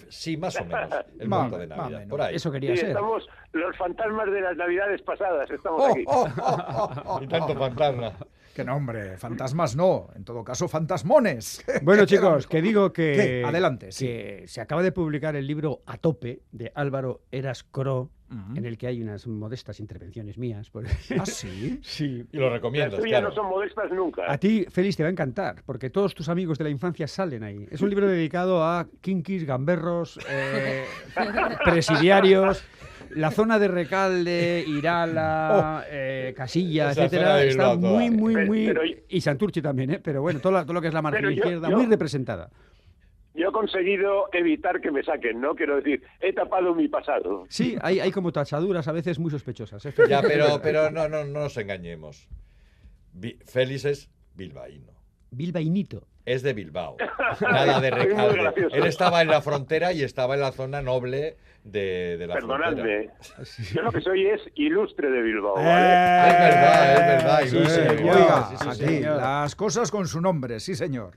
[0.09, 0.91] Sí, más o menos.
[1.19, 1.99] El Más- cuento de Navidad.
[2.01, 2.11] menos.
[2.11, 2.35] Por ahí.
[2.35, 2.89] Eso Sí, quería ser.
[2.89, 6.05] estamos los fantasmas de las navidades pasadas, estamos Oh, aquí.
[6.09, 7.21] oh, oh, oh, oh.
[7.23, 8.13] Y tanto fantasma.
[8.53, 11.63] Que no, hombre, fantasmas no, en todo caso, fantasmones.
[11.83, 13.13] Bueno, chicos, que digo que.
[13.13, 13.45] ¿Qué?
[13.47, 14.07] Adelante, sí.
[14.07, 18.11] Que se acaba de publicar el libro A tope de Álvaro Eras Cro,
[18.57, 20.69] En el que hay unas modestas intervenciones mías.
[20.71, 20.85] por-
[21.19, 21.79] ¿Ah, sí?
[21.83, 22.27] sí.
[22.33, 23.29] Y lo Las recomiendas, tuyas claro.
[23.29, 24.23] no son modestas nunca.
[24.31, 27.45] A ti, Félix, te va a encantar, porque todos tus amigos de la infancia salen
[27.45, 27.67] ahí.
[27.71, 30.85] Es un libro dedicado a kinkis, gamberros, eh,
[31.65, 32.65] presidiarios,
[33.11, 37.43] la zona de Recalde, Irala, eh, Casilla, etcétera.
[37.43, 38.67] Está muy, muy, Pero- muy...
[38.67, 40.01] pero- Y Santurchi también, ¿eh?
[40.03, 42.51] Pero bueno, todo, lo- todo lo que es la margen yo- izquierda, yo- muy representada.
[43.37, 45.55] Yo he conseguido evitar que me saquen, ¿no?
[45.55, 47.45] Quiero decir, he tapado mi pasado.
[47.49, 49.85] Sí, hay, hay como tachaduras a veces muy sospechosas.
[49.87, 49.93] ¿eh?
[50.09, 52.29] Ya, pero, pero no, no, no nos engañemos.
[53.47, 54.93] Félix es bilbaíno.
[55.31, 56.07] Bilbainito.
[56.25, 56.97] Es de Bilbao.
[57.41, 58.53] Nada de Recalde.
[58.73, 62.71] Él estaba en la frontera y estaba en la zona noble de, de la frontera.
[62.71, 63.11] Perdonadme.
[63.73, 66.29] Yo lo que soy es ilustre de Bilbao, Eh, ¿vale?
[66.29, 68.17] Es verdad, es verdad, Sí, señor.
[68.17, 71.13] Oiga, Sí, sí, aquí, las cosas con su nombre, sí, señor.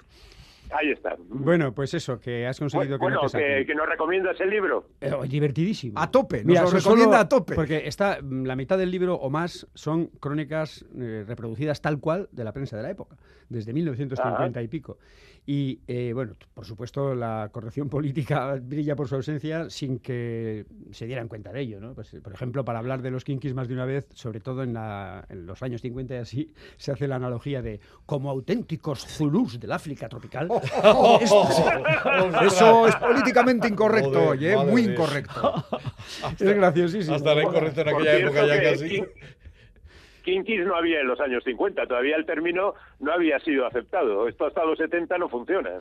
[0.71, 1.15] Ahí está.
[1.29, 3.67] Bueno, pues eso, que has conseguido bueno, que no te que, saquen.
[3.67, 4.85] que nos recomiendas el libro.
[5.01, 5.99] Eh, divertidísimo.
[5.99, 7.55] A tope, nos Mira, lo recomienda solo- a tope.
[7.55, 12.29] Porque está mm, la mitad del libro o más son crónicas eh, reproducidas tal cual
[12.31, 13.15] de la prensa de la época,
[13.49, 14.97] desde 1950 y pico.
[15.45, 21.05] Y eh, bueno, por supuesto, la corrección política brilla por su ausencia sin que se
[21.07, 21.79] dieran cuenta de ello.
[21.79, 21.93] ¿no?
[21.93, 24.73] Pues, por ejemplo, para hablar de los kinkis más de una vez, sobre todo en,
[24.73, 29.59] la- en los años 50 y así, se hace la analogía de como auténticos zulús
[29.59, 30.49] del África tropical.
[32.45, 35.63] Eso es políticamente incorrecto, Joder, oye, muy incorrecto.
[36.39, 37.15] es graciosísimo.
[37.15, 39.03] Hasta era incorrecto en aquella época ya que casi.
[40.23, 44.27] Kin- Kinkis no había en los años 50, todavía el término no había sido aceptado.
[44.27, 45.71] Esto hasta los 70 no funciona.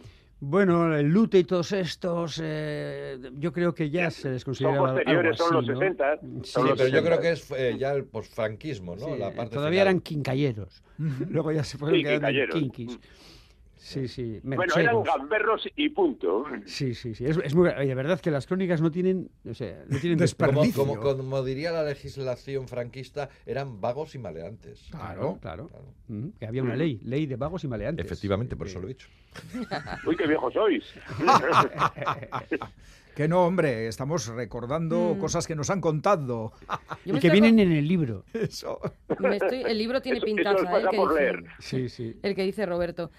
[0.40, 4.78] Bueno, el lute y todos estos, eh, yo creo que ya se les Son considera
[4.78, 5.80] posteriores, algo son así, los ¿no?
[5.80, 6.16] 60.
[6.20, 7.02] Sí, son Sí, los pero yo 60.
[7.08, 9.06] creo que es eh, ya el posfranquismo, ¿no?
[9.06, 9.94] Sí, la parte todavía final.
[9.94, 10.82] eran quincalleros.
[11.28, 12.70] Luego ya se fueron Sí, quedando en
[13.78, 16.44] Sí, sí, Bueno, eran gamberros y punto.
[16.66, 17.24] Sí, sí, sí.
[17.24, 20.18] Es, es muy, oye, de verdad que las crónicas no tienen, o sea, no tienen
[20.18, 20.74] Desperdicio.
[20.84, 24.86] Como, como, como diría la legislación franquista, eran vagos y maleantes.
[24.90, 25.68] Claro, claro.
[25.68, 25.84] Claro.
[26.08, 28.04] Ujú, Que había una ley, ley de vagos y maleantes.
[28.04, 29.08] Efectivamente, por eso lo he dicho.
[30.06, 30.84] Uy, qué viejo sois.
[33.14, 35.18] Que no, hombre, estamos recordando Mm.
[35.18, 36.52] cosas que nos han contado.
[37.04, 38.24] Yo Y que vienen en el libro.
[38.32, 38.78] Eso.
[39.08, 40.64] acor- me estoy- el libro tiene Eso- eso pintaza, ¿eh?
[40.66, 41.44] pasa el, que por dice, leer.
[41.58, 42.16] Sí, sí.
[42.22, 43.10] el que dice Roberto.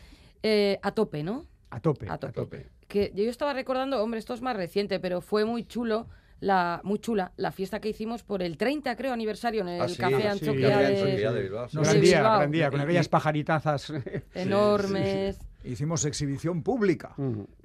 [0.44, 1.46] Eh, a tope, ¿no?
[1.70, 2.08] A tope.
[2.10, 2.68] A tope.
[2.88, 6.08] Que yo estaba recordando, hombre, esto es más reciente, pero fue muy chulo,
[6.40, 9.88] la, muy chula, la fiesta que hicimos por el 30, creo, aniversario en el Ah,
[9.90, 11.78] sí, Café sí, Anchoquia Café de- Anchoquia de Bilbao, sí.
[11.78, 12.38] De Gran día, Bilbao.
[12.40, 13.94] gran día, con aquellas pajaritazas.
[14.34, 15.38] enormes.
[15.64, 17.16] Hicimos exhibición pública.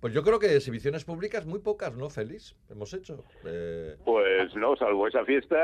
[0.01, 2.57] Pues yo creo que exhibiciones públicas muy pocas, ¿no, Félix?
[2.69, 3.25] Hemos hecho.
[3.45, 5.57] Eh, Pues no, salvo esa fiesta,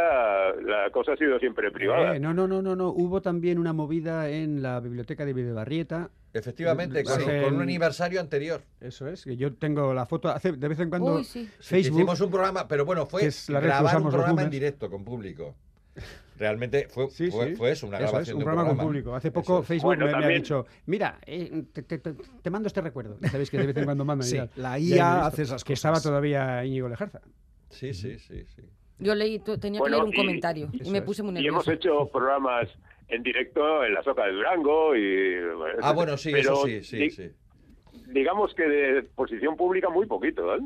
[0.62, 2.14] la cosa ha sido siempre privada.
[2.14, 2.90] Eh, no, no, no, no, no.
[2.90, 6.10] Hubo también una movida en la biblioteca de Videbarrieta.
[6.32, 7.24] efectivamente, con, Sí.
[7.44, 8.62] con un aniversario anterior.
[8.80, 10.28] Eso es, que yo tengo la foto.
[10.28, 11.48] Hace de vez en cuando Uy, sí.
[11.58, 11.96] Facebook.
[11.98, 15.56] Hicimos un programa, pero bueno, fue grabar un programa en directo con público.
[16.40, 17.54] Realmente fue, Sí, fue, sí.
[17.54, 19.14] fue eso, una Eso es, grabación un de un programa, con público.
[19.14, 19.66] Hace poco es.
[19.66, 22.80] Facebook Bueno, me, me ha también- dicho, mira, eh, te, te- te- te mando este
[22.80, 23.18] recuerdo.
[23.30, 24.26] Sabéis que de vez en cuando mandan.
[24.26, 25.78] y Sí, la IA hace esas Que cosas.
[25.78, 27.20] estaba todavía Íñigo Lejarza.
[27.68, 28.62] Sí, sí, sí, sí.
[29.00, 31.04] Yo leí, tenía Bueno, que leer un y- comentario y, Eso me es.
[31.04, 32.70] puse muy Y hemos hecho programas
[33.08, 35.34] en directo en la Soca de Durango y...
[35.82, 37.30] Ah, bueno, sí, pero eso sí, sí, di- sí.
[38.06, 40.58] Digamos que de posición pública muy poquito, ¿eh?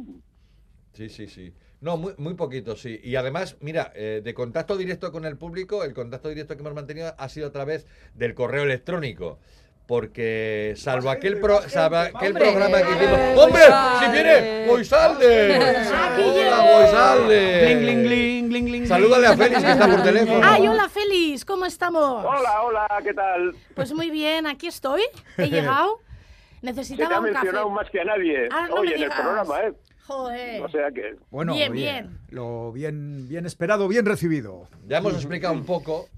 [0.94, 1.52] Sí, sí, sí.
[1.80, 2.98] No, muy, muy poquito, sí.
[3.02, 6.74] Y además, mira, eh, de contacto directo con el público, el contacto directo que hemos
[6.74, 9.38] mantenido ha sido a través del correo electrónico.
[9.87, 13.18] Porque salvo aquel, pro- salvo aquel Hombre, programa que hicimos.
[13.18, 13.62] eh, ¡Hombre!
[14.00, 14.66] ¡Si viene!
[14.66, 15.57] ¡Moisalde!
[15.57, 18.87] Aquí ¡Hola, ling.
[18.87, 20.40] Salúdale a Félix, que está por teléfono.
[20.42, 21.44] ¡Ay, hola Félix!
[21.44, 22.24] ¿Cómo estamos?
[22.24, 23.54] Hola, hola, ¿qué tal?
[23.74, 25.02] Pues muy bien, aquí estoy.
[25.37, 25.98] He llegado.
[25.98, 27.35] Se te Necesitaba ha un café.
[27.35, 29.72] mencionado más que a nadie Ah, no hoy me en el programa, ¿eh?
[30.07, 30.62] Joder.
[30.62, 31.17] O sea que...
[31.31, 32.19] Bueno, Bien, bien.
[32.31, 34.69] Lo bien, bien esperado, bien recibido.
[34.87, 36.09] Ya hemos explicado un poco.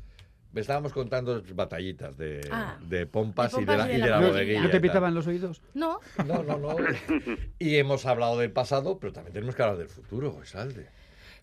[0.53, 4.09] Me estábamos contando batallitas de, Ah, de pompas, de y de la, pompas y de
[4.09, 4.63] la ¿No, bodeguilla.
[4.63, 5.61] ¿No te pitaban los oídos?
[5.75, 6.77] No, No, no, no.
[7.59, 10.35] Y hemos hablado del pasado, pero también tenemos que hablar del futuro,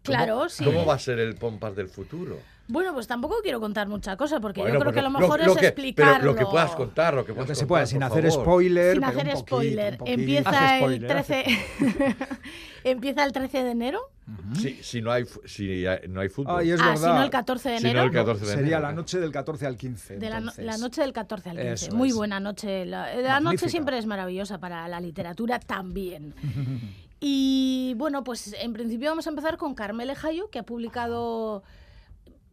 [0.03, 0.17] Esalde.
[0.31, 0.63] ¿Cómo- Claro, sí.
[0.65, 2.37] ¿Cómo va a ser el pompas del futuro?
[2.65, 5.45] bueno, pues tampoco quiero contar mucha cosa porque Bueno, yo creo que lo lo- mejor
[5.45, 6.13] lo es que- explicarlo.
[6.19, 8.41] Pero lo que puedas contar, lo que Lo puedas que se pueda, sin hacer favor.
[8.45, 8.93] spoiler.
[8.95, 9.97] Sin hacer spoiler.
[9.97, 10.19] poquito.
[10.19, 11.45] Empieza Haz el spoiler, haz 13
[12.85, 13.99] Empieza el 13 de enero.
[14.59, 16.55] Si, si no hay, si no hay fútbol.
[16.59, 17.01] Ay, es ah, verdad.
[17.01, 18.05] si no el 14 de Si no, enero.
[18.05, 18.95] el 14 de Sería enero, la ¿no?
[18.95, 20.17] noche del 14 al 15.
[20.17, 21.73] De la, no- la noche del 14 al 15.
[21.87, 22.15] Eso Muy es.
[22.15, 22.85] buena noche.
[22.85, 26.33] La, la noche siempre es maravillosa para la literatura también.
[27.25, 31.63] Y bueno, pues en principio vamos a empezar con Carmele Jayo, que ha publicado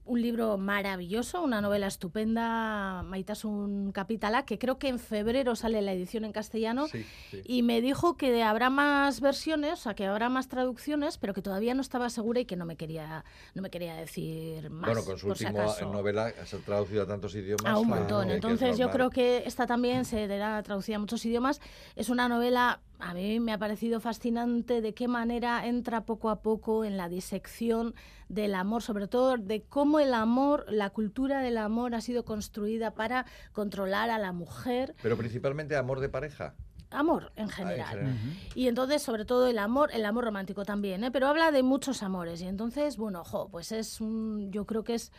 [0.04, 5.92] un libro maravilloso, una novela estupenda, Maitasun Capitala, que creo que en febrero sale la
[5.92, 6.86] edición en castellano.
[6.86, 7.42] Sí, sí.
[7.44, 11.42] Y me dijo que habrá más versiones, o sea, que habrá más traducciones, pero que
[11.42, 14.86] todavía no estaba segura y que no me quería, no me quería decir más.
[14.86, 17.66] Bueno, con su si última novela se ha traducido a tantos idiomas.
[17.66, 18.30] A un montón.
[18.30, 21.60] Entonces yo creo que esta también se será traducida a muchos idiomas.
[21.96, 26.42] Es una novela, a mí me ha parecido fascinante de qué manera entra poco a
[26.42, 27.94] poco en la disección
[28.28, 32.94] del amor, sobre todo de cómo el amor, la cultura del amor ha sido construida
[32.94, 34.94] para controlar a la mujer.
[35.02, 36.54] Pero principalmente amor de pareja.
[36.92, 37.88] Amor en Ah, en general.
[37.88, 38.16] general.
[38.54, 41.10] Y entonces, sobre todo, el amor, el amor romántico también, ¿eh?
[41.10, 42.42] pero habla de muchos amores.
[42.42, 45.12] Y entonces, bueno, jo, pues es un, yo creo que es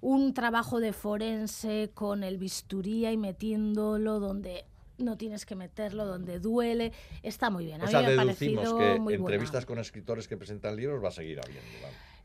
[0.00, 4.66] un trabajo de forense con el bisturí y metiéndolo donde
[4.98, 6.92] no tienes que meterlo, donde duele.
[7.22, 7.80] Está muy bien.
[7.80, 9.34] A O mí sea, me ha deducimos parecido que muy buena.
[9.34, 11.62] entrevistas con escritores que presentan libros va a seguir habiendo.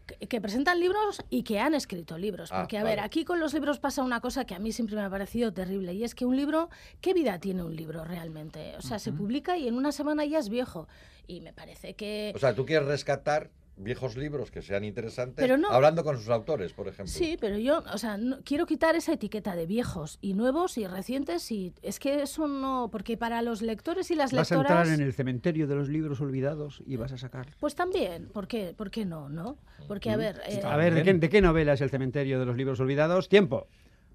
[0.07, 2.49] Que, que presentan libros y que han escrito libros.
[2.51, 3.05] Ah, Porque, a ver, vale.
[3.05, 5.93] aquí con los libros pasa una cosa que a mí siempre me ha parecido terrible.
[5.93, 6.69] Y es que un libro,
[7.01, 8.75] ¿qué vida tiene un libro realmente?
[8.77, 10.88] O sea, se publica y en una semana ya es viejo.
[11.27, 12.34] Y me parece que...
[12.36, 15.69] O sea, tú quieres rescatar viejos libros que sean interesantes Pero no.
[15.69, 17.12] hablando con sus autores, por ejemplo.
[17.12, 20.86] Sí, pero yo, o sea, no- quiero quitar esa etiqueta de viejos y nuevos y
[20.86, 24.81] recientes y es que eso no, porque para los lectores y las Vas a lectoras,
[24.88, 27.47] entrar en el cementerio de los libros olvidados y vas a sacar.
[27.60, 28.73] pues también, ¿por qué?
[28.77, 29.29] ¿Por qué no?
[29.29, 29.57] ¿No?
[29.88, 32.45] Porque a ver, eh, A ver, ¿de qué, de qué novela es el cementerio de
[32.45, 33.29] los libros olvidados?
[33.29, 33.67] Tiempo.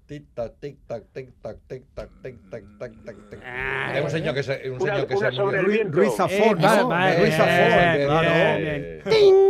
[0.07, 3.39] Tic tac, tic tac, tic tac, tic tac, tic tac, tac, tac, tic.
[3.43, 5.83] Ah, Hay un señor que se, un señor que se murió.
[5.89, 6.67] Ruiz Zafón, Eh, ¿no?
[6.67, 8.63] va- va- Ruiz claro.
[9.05, 9.43] Eh,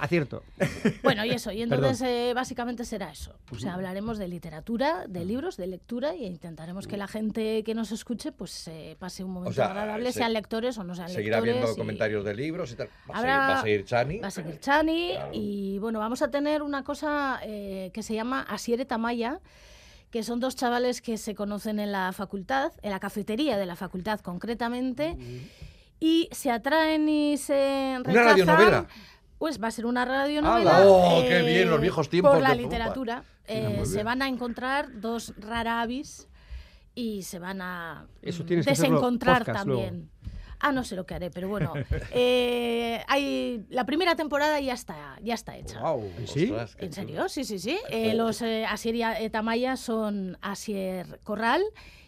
[0.00, 0.42] Acierto.
[1.04, 3.36] bueno, y eso, y entonces eh, básicamente será eso.
[3.52, 7.72] O sea, hablaremos de literatura, de libros, de lectura y intentaremos que la gente que
[7.74, 11.08] nos escuche pues eh, pase un momento sea, agradable, se- sean lectores o no sean
[11.08, 11.54] Seguirá lectores.
[11.54, 12.88] habiendo y- comentarios de libros y tal.
[13.08, 14.18] Va a, Habrá- seguir, va a seguir Chani.
[14.18, 15.30] Va a seguir Chani Claro.
[15.34, 19.38] y bueno, vamos a tener una cosa eh, que se llama Asiere Tamaya,
[20.12, 23.76] que son dos chavales que se conocen en la facultad, en la cafetería de la
[23.76, 25.16] facultad concretamente,
[25.98, 28.26] y se atraen y se rechazan.
[28.26, 28.86] radionovela?
[29.38, 30.84] Pues va a ser una radionovela.
[30.86, 31.70] ¡Oh, qué bien!
[31.70, 33.24] Los viejos tiempos Por la literatura.
[33.46, 36.28] Eh, se van a encontrar dos raravis
[36.94, 40.10] y se van a Eso desencontrar también.
[40.62, 41.72] Ah, no sé lo que haré, pero bueno.
[42.12, 45.80] eh, hay, la primera temporada ya está, ya está hecha.
[46.78, 47.28] Qué ¿En serio?
[47.28, 47.78] Sí, sí, sí.
[47.90, 51.62] Eh, los eh, Asier y eh, Tamaya son Asier Corral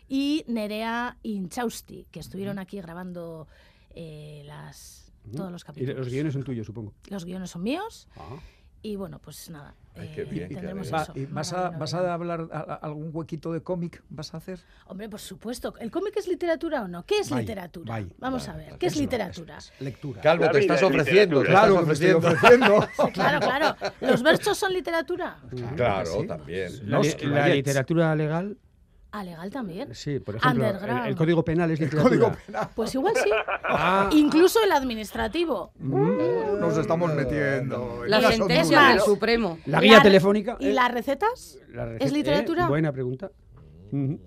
[0.09, 3.49] y Nerea Inchausti, que estuvieron aquí grabando
[3.91, 5.97] eh, las, todos los Y capítulos.
[5.99, 6.93] los guiones son tuyos, supongo.
[7.09, 8.37] Los guiones son míos Ah.
[8.85, 9.75] Y bueno, pues nada.
[9.97, 10.93] Ay, qué eh, qué tendremos.
[10.93, 11.13] Va, eso.
[11.15, 14.03] ¿y vas, a, ¿Vas a hablar a- a- algún huequito de cómic?
[14.11, 14.61] ¿Vas a hacer?
[14.87, 15.73] Hombre, por supuesto.
[15.79, 17.07] ¿El cómic es literatura o no?
[17.07, 17.95] ¿Qué es Vaya, literatura?
[17.95, 18.77] vaya, Vamos a ver.
[18.77, 19.57] ¿Qué es literatura?
[19.59, 20.21] eso es Lectura.
[20.21, 21.41] Calvo, te estás es ofreciendo.
[21.43, 22.29] te estás Claro estoy ofreciendo.
[22.29, 22.89] ofreciendo.
[23.15, 23.77] Claro, claro.
[24.01, 25.39] ¿Los versos son literatura?
[25.77, 26.27] Claro, Sí.
[26.27, 26.91] también.
[26.91, 28.59] La, Los la literatura legal,
[29.17, 29.95] Ah, legal también.
[29.95, 31.07] sí, por ejemplo, el, Underground.
[31.07, 32.09] el Código Penal es literatura.
[32.19, 32.69] Código penal.
[32.75, 33.31] Pues igual sí.
[33.63, 34.11] Ah.
[34.13, 35.71] Incluso el administrativo.
[35.79, 38.05] Mm, Nos estamos metiendo.
[38.05, 39.59] en La sentencia del Supremo.
[39.67, 40.57] La guía La- telefónica.
[40.59, 41.59] ¿Y eh, las recetas?
[41.69, 42.65] la ¿Es receta- literatura?
[42.65, 43.31] eh, buena pregunta.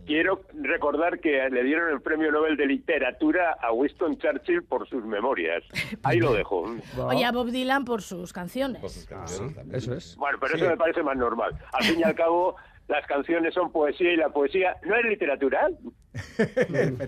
[0.05, 5.03] Quiero recordar que le dieron el premio Nobel de Literatura a Winston Churchill por sus
[5.03, 5.61] memorias.
[6.03, 6.63] Ahí lo dejo.
[7.05, 8.79] Oye, a Bob Dylan por sus canciones.
[8.79, 9.75] Por sus canciones también.
[9.75, 10.15] Eso es.
[10.15, 11.57] Bueno, pero eso me parece más normal.
[11.73, 12.55] Al fin y al cabo,
[12.87, 15.67] las canciones son poesía y la poesía no es literatura.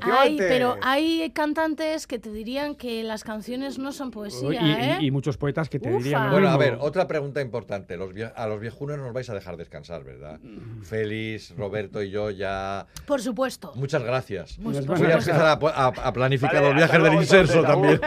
[0.02, 4.98] Ay, pero hay cantantes que te dirían que las canciones no son poesía, y, ¿eh?
[5.02, 5.98] y muchos poetas que te Ufa.
[5.98, 6.32] dirían.
[6.32, 7.98] Bueno, a ver, otra pregunta importante.
[7.98, 10.39] Los a los viejunos nos vais a dejar descansar, ¿verdad?
[10.84, 12.86] Félix, Roberto y yo ya...
[13.08, 13.72] Por supuesto.
[13.76, 14.60] Muchas gracias.
[14.60, 15.36] Muchas Voy Voy a gracias.
[15.38, 18.00] empezar a, a- a planificar Vale, los viajes del inserso también.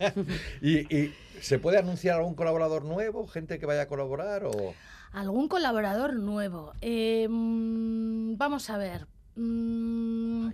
[0.60, 3.26] y, y ¿Se puede anunciar algún colaborador nuevo?
[3.26, 4.44] ¿Gente que vaya a colaborar?
[4.44, 4.74] O...
[5.12, 6.72] ¿Algún colaborador nuevo?
[6.80, 9.06] Eh, mm, vamos a ver.
[9.36, 10.50] Mm,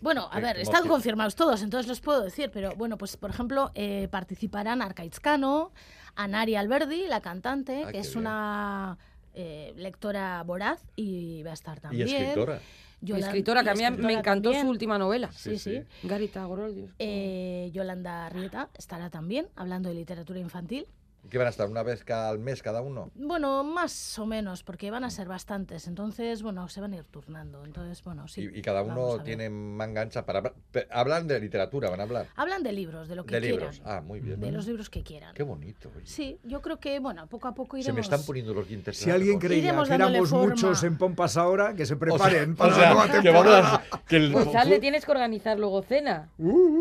[0.00, 3.70] bueno, a ver, están confirmados todos, entonces los puedo decir, pero bueno, pues por ejemplo,
[3.74, 5.72] eh, participarán Arcaitzcano,
[6.14, 8.18] Anari Alberdi, la cantante, Ah, que es bien.
[8.20, 8.98] una
[9.34, 12.08] eh, lectora voraz y va a estar Y también.
[12.08, 12.60] escritora.
[13.00, 14.64] Yolan- escritora, que a mí me encantó también.
[14.66, 15.30] su última novela.
[15.32, 15.82] Sí, Sí, sí.
[16.02, 16.08] sí.
[16.08, 16.90] Garita Gorodios.
[16.98, 20.86] Eh, Yolanda Rieta estará también hablando de literatura infantil.
[21.30, 21.68] ¿Qué van a estar?
[21.68, 23.10] ¿Una vez cada al mes cada uno?
[23.14, 25.86] Bueno, más o menos, porque van a ser bastantes.
[25.86, 27.64] Entonces, bueno, se van a ir turnando.
[27.66, 28.48] Entonces, bueno, sí.
[28.50, 30.54] y, y cada uno tiene manga ancha para
[30.90, 32.26] Hablan de literatura, van a hablar.
[32.34, 33.58] Hablan de libros, de lo que De quieran.
[33.58, 33.82] libros.
[33.84, 34.40] Ah, muy bien.
[34.40, 35.34] De los libros que quieran.
[35.34, 35.90] Qué bonito.
[35.94, 36.06] oye.
[36.06, 37.86] Sí, yo creo que, bueno, poco a poco iremos...
[37.86, 40.46] Se me están poniendo los dientes Si alguien creía Iremos que éramos forma.
[40.46, 43.20] muchos en Pompas ahora, que se O sea, preparen o para sea, la nueva que
[43.20, 43.82] temporada.
[44.08, 46.30] el- Pues le tienes que organizar luego cena.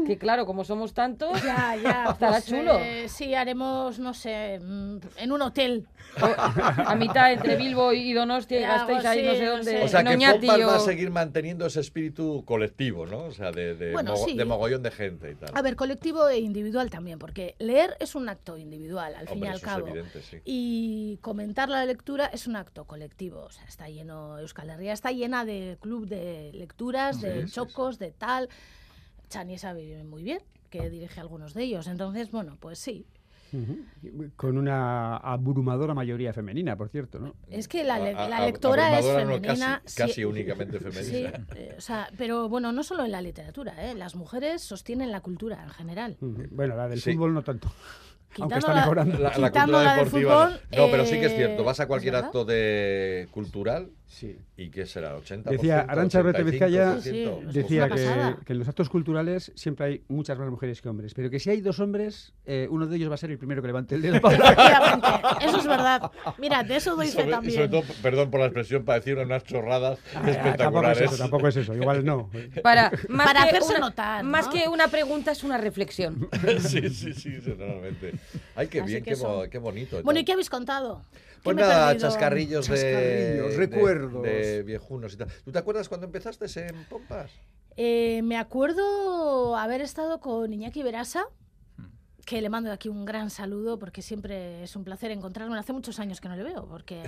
[0.05, 2.05] Que claro, como somos tantos, Ya, ya.
[2.11, 2.77] Estará pues, chulo.
[2.79, 4.26] eh, sí, haremos, no sé,
[4.61, 5.87] mm, en un hotel.
[6.17, 9.71] a mitad entre Bilbo y Donostia y gastéis ahí no sé dónde.
[9.71, 9.83] sé.
[9.83, 13.25] O sea, en que Oñati Pompas va a o- seguir manteniendo ese espíritu colectivo, ¿no?
[13.25, 14.35] O sea, de, de, Bueno, mogo- sí.
[14.35, 15.51] de mogollón de gente y tal.
[15.53, 19.49] A ver, colectivo e individual también, porque leer es un acto individual, al fin Hombre,
[19.49, 19.87] y al cabo.
[19.87, 20.37] evidente, sí.
[20.45, 23.41] Y comentar la lectura es un acto colectivo.
[23.41, 27.53] O sea, está lleno, Euskal Herria está llena de club de lecturas, de Sí, sí,
[27.53, 28.49] chocos, de tal.
[29.29, 31.87] Chani sabe muy bien que dirige algunos de ellos.
[31.87, 33.05] Entonces, bueno, pues sí.
[34.35, 37.33] Con una abrumadora mayoría femenina, por cierto, ¿no?
[37.49, 39.81] Es que la, le- A- la a- lectora es no, femenina.
[39.95, 40.25] casi, sí.
[40.25, 41.45] únicamente Sí, femenina.
[41.55, 43.95] eh, o sea, pero bueno, no solo en la literatura, ¿eh?
[43.95, 46.17] las mujeres sostienen la cultura en general.
[46.19, 47.13] Bueno, la del Sí.
[47.13, 47.69] fútbol no tanto.
[48.39, 49.17] Aunque está mejorando.
[49.19, 50.45] La, cultura deportiva.
[50.45, 50.51] no.
[50.51, 51.63] fútbol, no, pero sí que es eh, cierto.
[51.63, 54.37] Vas a cualquier acto de cultural Sí.
[54.55, 55.17] y ¿qué será?
[55.17, 55.43] ¿80%?
[55.43, 57.01] Decía Arantxa Rete Vizcaya, 85%.
[57.01, 60.49] Sí, sí, es una Decía que, que en los actos culturales siempre hay muchas más
[60.49, 63.17] mujeres que hombres, pero que si hay dos hombres, eh, uno de ellos va a
[63.17, 64.15] ser el primero que levante el dedo.
[64.31, 65.07] Efectivamente,
[65.41, 66.09] eso es verdad.
[66.37, 67.55] Mira, de eso doy fe Sobre, también.
[67.55, 71.01] sobre todo, perdón por la expresión, para decir unas chorradas Ah, tampoco es espectaculares.
[71.01, 72.29] eso, tampoco es eso, igual no.
[72.63, 74.29] Para, más Para que hacerse una- notar, ¿no?
[74.31, 76.29] Más que una pregunta, es una reflexión.
[76.59, 78.13] sí, sí, sí, totalmente.
[78.55, 80.01] Ay, qué Así bien, que qué, bo- qué bonito.
[80.03, 81.03] Bueno, ¿y qué habéis contado?
[81.11, 84.23] ¿Qué Pues nada, chascarrillos, de, Chascarrillos, de- recuerdos.
[84.23, 85.27] De, viejunos y tal.
[85.45, 87.31] ¿Tú te acuerdas cuando empezaste en Pompas?
[87.75, 91.25] Eh, me acuerdo haber estado con Iñaki Berasa,
[92.25, 95.57] que le mando de aquí un gran saludo porque siempre es un placer encontrarme.
[95.57, 97.03] Hace muchos años que no le veo porque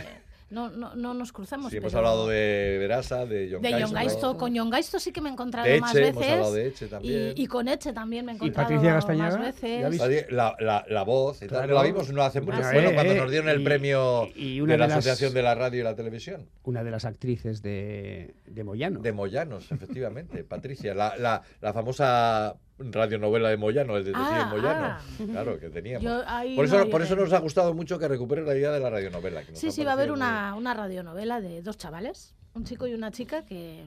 [0.49, 1.71] no, no, no nos cruzamos.
[1.71, 3.85] Sí, hemos hablado de Verasa, de John de Gaisto.
[3.88, 4.38] John Gaisto.
[4.38, 6.15] Con John Gaisto sí que me he encontrado De más Eche, veces.
[6.17, 7.33] hemos hablado de Eche también.
[7.35, 9.38] Y, y con Eche también me he encontrado Patricia Gastañaga?
[9.38, 10.31] más veces.
[10.31, 11.49] La, la, la voz, y tal.
[11.59, 11.75] Claro.
[11.75, 12.95] la vimos no hace mucho, Ah, bueno, sí.
[12.95, 15.41] cuando Eh, nos dieron el y- premio y una de la de las- Asociación de
[15.43, 16.47] la Radio y la Televisión.
[16.63, 18.99] Una de las actrices de, de Moyano.
[19.01, 24.85] De Moyanos, efectivamente, Patricia, la, la, la famosa radionovela de Moyano, el detective Ah, Moyano.
[24.85, 25.01] ah.
[25.31, 26.03] Claro, que teníamos.
[26.03, 26.23] Yo
[26.55, 28.89] por no eso, por eso nos ha gustado mucho que recupere la idea de la
[28.89, 29.43] radionovela.
[29.43, 32.87] que nos Sí, sí, va a haber una, una radionovela de dos chavales, un chico
[32.87, 33.85] y una chica que,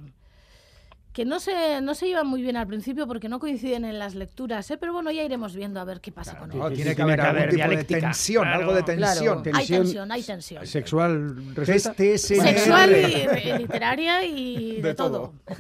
[1.12, 4.14] que no, se, no se llevan muy bien al principio porque no coinciden en las
[4.14, 4.79] lecturas, ¿eh?
[4.79, 6.72] pero bueno, ya iremos viendo a ver qué pasa con No, ellos.
[6.75, 8.59] tiene Sí, que tiene haber que algún haber tipo de tensión, claro.
[8.61, 9.42] algo de tensión.
[9.42, 9.59] Claro.
[9.59, 10.66] Hay tensión, hay tensión.
[10.66, 11.94] Sexual resulta.
[12.18, 15.35] Sexual y y literaria y de, De todo.
[15.46, 15.57] todo.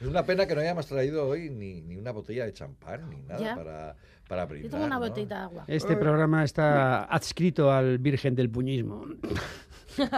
[0.00, 3.16] Es una pena que no hayamos traído hoy ni, ni una botella de champán ni
[3.22, 3.54] nada Ya.
[3.56, 3.96] para,
[4.26, 4.70] para Yo brindar.
[4.70, 5.00] tengo una ¿no?
[5.00, 5.64] botellita de agua.
[5.66, 9.04] Este programa está adscrito al Virgen del Puñismo.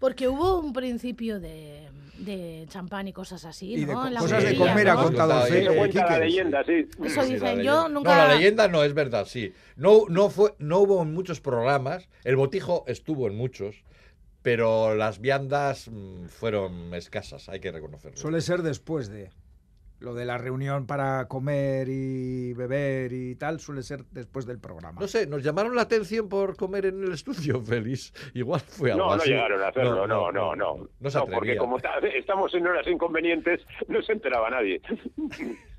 [0.00, 1.88] Porque hubo un principio de,
[2.24, 4.08] de champán y cosas así, Y de ¿no?
[4.08, 5.02] la cosas de comer ha ¿no?
[5.04, 6.86] contado eh, cuenta la leyenda, sí.
[7.04, 8.16] Eso Sí, dicen, yo No, nunca...
[8.28, 9.52] la leyenda no es verdad, sí.
[9.76, 12.08] No, no, fue, no hubo en muchos programas.
[12.24, 13.84] El botijo estuvo en muchos,
[14.42, 18.16] pero las viandas mm, fueron escasas, hay que reconocerlo.
[18.16, 19.30] Suele ser después de
[20.00, 25.00] lo de la reunión para comer y beber y tal, suele ser después del programa.
[25.00, 28.12] No sé, nos llamaron la atención por comer en el estudio, Félix.
[28.34, 29.30] Igual fue algo No, no así.
[29.30, 30.88] llegaron a hacerlo, no, no, no.
[31.00, 31.58] No, se porque atrevían.
[31.58, 34.80] como ta- estamos en horas inconvenientes, no se enteraba nadie.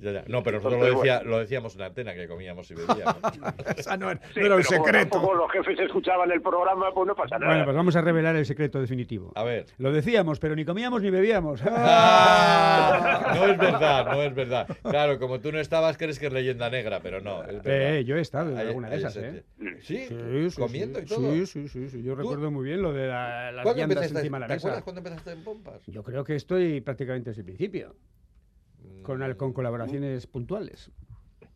[0.00, 0.24] Ya, ya.
[0.28, 3.16] No, pero nosotros lo, decía- lo decíamos en la antena que comíamos y bebíamos.
[3.98, 5.10] No, era- Sí, no era un pero como secreto.
[5.10, 7.52] tampoco los jefes escuchaban el programa, pues no pasa nada.
[7.52, 9.32] Bueno, pues vamos a revelar el secreto definitivo.
[9.34, 9.66] A ver.
[9.78, 11.60] Lo decíamos, pero ni comíamos ni bebíamos.
[11.64, 14.66] Ah, no es verdad, no es verdad.
[14.82, 17.42] Claro, como tú no estabas, crees que es leyenda negra, pero no.
[17.44, 17.60] Es.
[17.64, 19.44] Eh, yo he estado en alguna de esas, ¿eh?
[19.80, 20.06] ¿Sí?
[20.08, 21.04] Sí, sí, comiendo sí.
[21.04, 21.32] y todo.
[21.32, 22.02] Sí, sí, sí, sí.
[22.02, 24.18] Yo recuerdo muy bien lo de la- las ¿Cuándo viandas empezaste?
[24.20, 24.66] encima de la ¿Te mesa.
[24.68, 25.82] acuerdas cuándo empezaste en Pompas?
[25.86, 27.94] Yo creo que estoy prácticamente desde el principio,
[29.02, 30.90] con, al- con colaboraciones puntuales.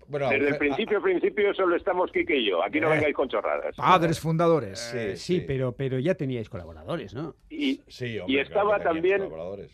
[0.07, 2.62] Bueno, Desde el a- principio, principio, solo estamos Quique y yo.
[2.62, 2.97] Aquí no Eh.
[2.97, 3.74] vengáis con chorradas.
[3.76, 4.78] Padres fundadores.
[4.78, 5.34] Sí, Eh, sí.
[5.40, 7.34] sí, pero, pero ya teníais colaboradores, ¿no?
[7.49, 9.70] Y, Sí, y hombre, estaba claro que también colaboradores.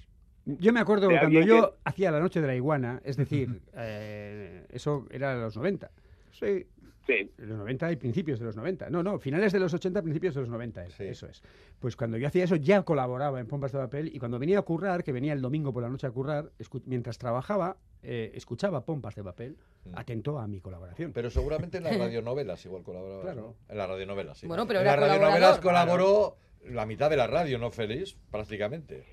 [0.47, 5.07] Yo me acuerdo cuando yo hacía la noche de la iguana, es decir, eh, eso
[5.11, 5.91] era los 90.
[6.33, 6.67] Sí.
[7.11, 7.31] Sí.
[7.39, 8.91] En los 90 y principios de los 90.
[8.91, 10.85] No, no, finales de los 80, principios de los 90.
[10.87, 11.05] es- Sí.
[11.05, 11.43] Eso es.
[11.79, 14.63] Pues cuando yo hacía eso ya colaboraba en Pompas de Papel y cuando venía a
[14.63, 16.51] currar, que venía el domingo por la noche a currar,
[16.87, 19.93] mientras trabajaba, eh, escuchaba Pompas de Papel, Mm.
[19.97, 21.13] atento a mi colaboración.
[21.13, 23.23] Pero seguramente en las radionovelas igual colaboraba.
[23.23, 23.55] Claro.
[23.69, 24.47] En las radionovelas, sí.
[24.47, 26.37] Bueno, pero en las radionovelas colaboró
[26.69, 28.17] la mitad de la radio, ¿no, Félix?
[28.31, 29.05] Prácticamente.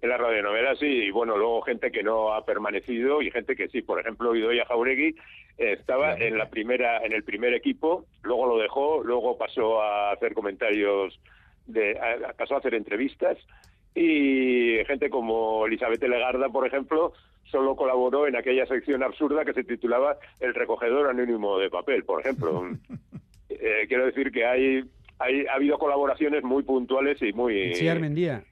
[0.00, 3.68] En las radionovelas sí, y bueno, luego gente que no ha permanecido y gente que
[3.68, 3.80] sí.
[3.82, 5.16] Por ejemplo, Idoia Jauregui
[5.58, 10.34] estaba en la primera, en el primer equipo, luego lo dejó, luego pasó a hacer
[10.34, 11.18] comentarios,
[11.66, 13.38] de, a- pasó a hacer entrevistas
[13.94, 17.12] y gente como Elizabeth Legarda, por ejemplo,
[17.44, 22.20] solo colaboró en aquella sección absurda que se titulaba El recogedor anónimo de papel, por
[22.20, 22.68] ejemplo.
[23.48, 24.84] Eh, quiero decir que hay,
[25.18, 28.44] hay ha habido colaboraciones muy puntuales y muy Itziar Mendía.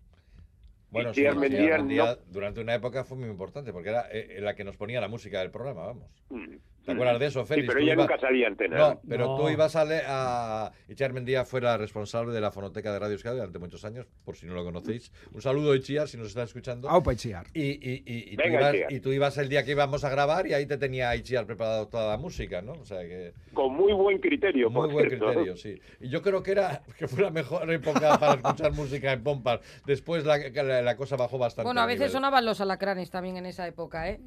[0.91, 4.39] Bueno, sí, Mendía Tía Mendía no- durante una época fue muy importante porque era eh,
[4.41, 6.09] la que nos ponía la música del programa, vamos.
[6.31, 6.55] Mm.
[6.85, 7.67] ¿Te acuerdas de eso, Sí, Félix?
[7.69, 8.77] pero Tú ella nunca salía antena.
[8.77, 9.37] No, pero No.
[9.37, 10.71] tú ibas a, le- a...
[10.89, 14.37] Itziar Mendía fue la responsable de la fonoteca de Radio Euskadi durante muchos años, por
[14.37, 15.11] si no lo conocéis.
[15.33, 16.89] Un saludo, Itziar, si nos está escuchando.
[16.91, 17.47] Aupa Itziar.
[17.55, 20.47] Y, y, y, y tú ibas, y tú ibas el día que íbamos a grabar
[20.47, 22.73] y ahí te tenía Itziar preparado toda la música, ¿no?
[22.73, 23.33] O sea que...
[23.55, 25.27] Con muy buen criterio, Muy por buen cierto.
[25.27, 25.81] criterio, sí.
[26.01, 29.61] Y yo creo que era que fue la mejor época para escuchar música en Pompas.
[29.87, 31.67] Después la, la, la cosa bajó bastante.
[31.67, 34.21] Bueno, a veces sonaban los alacranes también en esa época, ¿eh?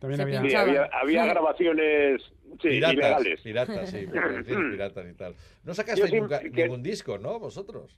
[0.00, 0.40] También Se había...
[0.40, 1.28] Sí, había, había Sí.
[1.28, 1.99] grabaciones
[2.60, 3.40] sí, Piratas, ilegales.
[3.42, 4.06] piratas, sí,
[4.72, 5.34] piratas y tal.
[5.64, 7.38] No sacaste Yo sí nunca- que- ningún disco, ¿no?
[7.38, 7.96] Vosotros.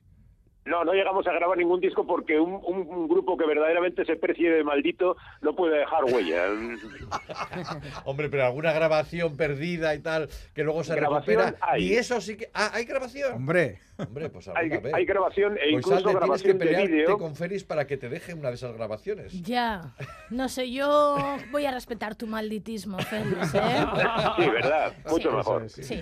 [0.64, 4.14] No, no llegamos a grabar ningún disco porque un, un- un grupo que verdaderamente se
[4.16, 6.44] precie de maldito no puede dejar huella.
[8.04, 11.66] Hombre, pero alguna grabación perdida y tal, que luego se Grabación recupera.
[11.72, 11.84] hay.
[11.84, 12.48] Y eso sí que.
[12.54, 13.32] Ah, hay grabación.
[13.34, 14.94] Hombre, Hombre, pues hay, vez.
[14.94, 17.18] hay grabación e Pues, incluso tienes que grabación de pelearte vídeo.
[17.18, 19.42] con Félix para que te deje una de esas grabaciones.
[19.42, 19.94] Ya,
[20.30, 21.16] no sé, yo
[21.50, 23.60] voy a respetar tu malditismo, Félix, ¿eh?
[24.36, 25.68] Sí, verdad, mucho Eso mejor.
[25.68, 25.82] sí.
[25.84, 26.00] Sí.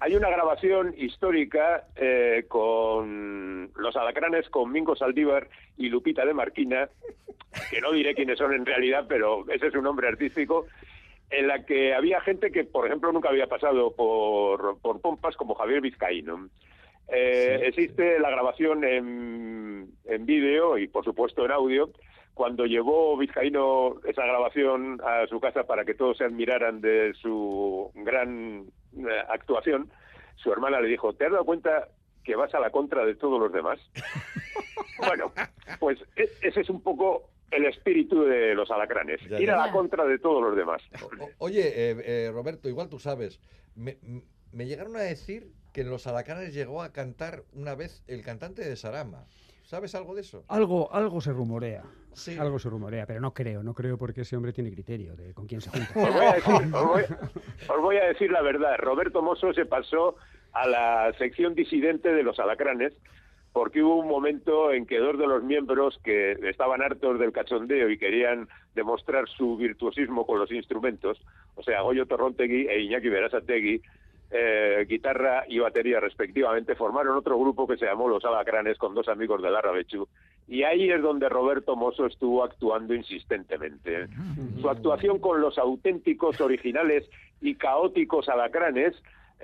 [0.00, 6.88] Hay una grabación histórica eh, con los alacranes, con Mingo Saldívar y Lupita de Marquina,
[7.70, 10.66] que no diré quiénes son en realidad, pero ese es un nombre artístico,
[11.30, 15.54] en la que había gente que, por ejemplo, nunca había pasado por, por Pompas, como
[15.54, 16.48] Javier Vizcaíno.
[17.08, 21.90] Eh, Existe la grabación en, en vídeo y, por supuesto, en audio.
[22.34, 27.90] Cuando llevó Vizcaíno esa grabación a su casa para que todos se admiraran de su
[27.94, 28.64] gran
[28.96, 29.90] eh, actuación,
[30.36, 31.88] su hermana le dijo, ¿te has dado cuenta
[32.24, 33.78] que vas a la contra de todos los demás?
[34.98, 35.32] bueno,
[35.80, 39.72] pues e- ese es un poco el espíritu de los alacranes, Ya, ir a la
[39.72, 40.82] contra de todos los demás.
[41.20, 43.40] O- oye, eh, eh, Roberto, igual tú sabes.
[43.74, 43.96] Me,
[44.52, 48.76] llegaron a decir que en los Alacanes llegó a cantar una vez el cantante de
[48.76, 49.24] Sarama.
[49.64, 50.44] ¿Sabes algo de eso?
[50.48, 51.84] Algo, algo se rumorea.
[52.12, 52.36] Sí.
[52.38, 55.46] Algo se rumorea, pero no creo, no creo porque ese hombre tiene criterio de con
[55.46, 55.92] quién se junta.
[55.98, 57.02] Os voy, a decir, os, voy,
[57.68, 58.76] os voy a decir la verdad.
[58.78, 60.16] Roberto Mosso se pasó
[60.52, 62.92] a la sección disidente de los alacranes
[63.52, 67.90] porque hubo un momento en que dos de los miembros que estaban hartos del cachondeo
[67.90, 71.20] y querían demostrar su virtuosismo con los instrumentos,
[71.54, 73.82] o sea, Goyo Torrontegui e Iñaki Berasategui,
[74.34, 79.08] eh, guitarra y batería respectivamente, formaron otro grupo que se llamó Los Alacranes con dos
[79.08, 80.08] amigos de Larrabechu.
[80.48, 84.08] Y ahí es donde Roberto Mosso estuvo actuando insistentemente.
[84.62, 87.08] Su actuación con los auténticos, originales
[87.42, 88.94] y caóticos alacranes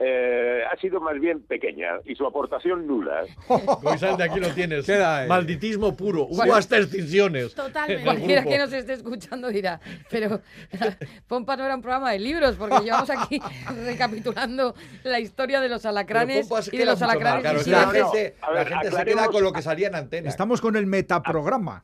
[0.01, 3.25] eh, ha sido más bien pequeña y su aportación nula.
[3.83, 4.89] Goizalde, aquí lo tienes.
[5.29, 6.25] Malditismo puro.
[6.27, 7.55] Hubo hasta extinciones.
[7.55, 8.05] Totalmente.
[8.05, 9.81] Cualquiera que nos esté escuchando dirá,
[10.11, 10.41] pero
[11.29, 13.41] Pompas no era un programa de libros, porque llevamos aquí
[13.85, 17.61] recapitulando la historia de los alacranes y de los alacranes claro.
[17.67, 18.11] La No, no.
[18.13, 20.29] gente, la ver, gente se queda con lo que salía en antena.
[20.29, 21.83] estamos con el metaprograma.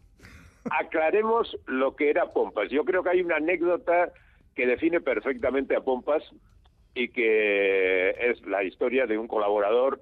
[0.71, 2.71] Aclaremos lo que era Pompas.
[2.71, 4.13] Yo creo que hay una anécdota
[4.55, 6.23] que define perfectamente a Pompas
[6.95, 10.01] y que es la historia de un colaborador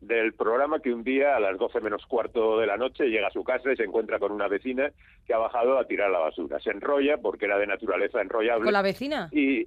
[0.00, 3.32] del programa que un día a las 12 menos cuarto de la noche llega a
[3.32, 4.90] su casa y se encuentra con una vecina
[5.26, 6.60] que ha bajado a tirar la basura.
[6.60, 9.28] Se enrolla porque era de naturaleza enrollable ¿Con la vecina?
[9.32, 9.60] y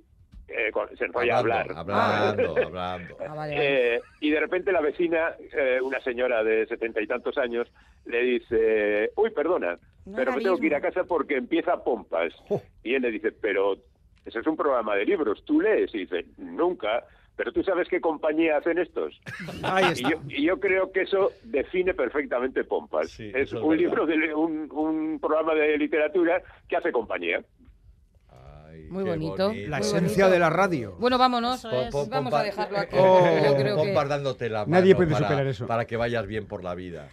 [0.48, 1.68] eh, con- se enrolla a hablar.
[1.76, 1.96] Hablando,
[2.52, 3.18] hablando, hablando.
[3.20, 3.96] Ah, vale, vale.
[3.96, 7.68] Eh, y de repente la vecina, eh, una señora de setenta y tantos años,
[8.06, 12.32] le dice, uy, perdona, No pero me tengo que ir a casa porque empieza Pompas.
[12.84, 13.76] Y él le dice, pero
[14.28, 15.94] ese es un programa de libros, ¿tú lees?
[15.96, 17.04] Y dice, nunca,
[17.36, 19.20] pero tú sabes qué compañía hacen estos.
[19.64, 20.10] Ahí Y está.
[20.10, 23.10] yo, y yo creo que eso define perfectamente Pompas.
[23.12, 23.76] Sí, es un verdad.
[23.82, 27.42] libro, de, un, un programa de literatura que hace compañía.
[28.90, 29.52] Muy bonito.
[29.68, 30.30] La esencia bonito.
[30.30, 30.96] de la radio.
[31.00, 31.66] Bueno, vámonos.
[31.66, 32.96] Pom- Vamos pompa- a dejarlo aquí.
[32.98, 33.84] Oh, Yo creo que...
[33.84, 35.68] pompas dándote la Nadie mano puede para, superar eso.
[35.68, 37.10] Para que vayas bien por la vida.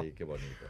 [0.00, 0.66] Ay, qué bonito.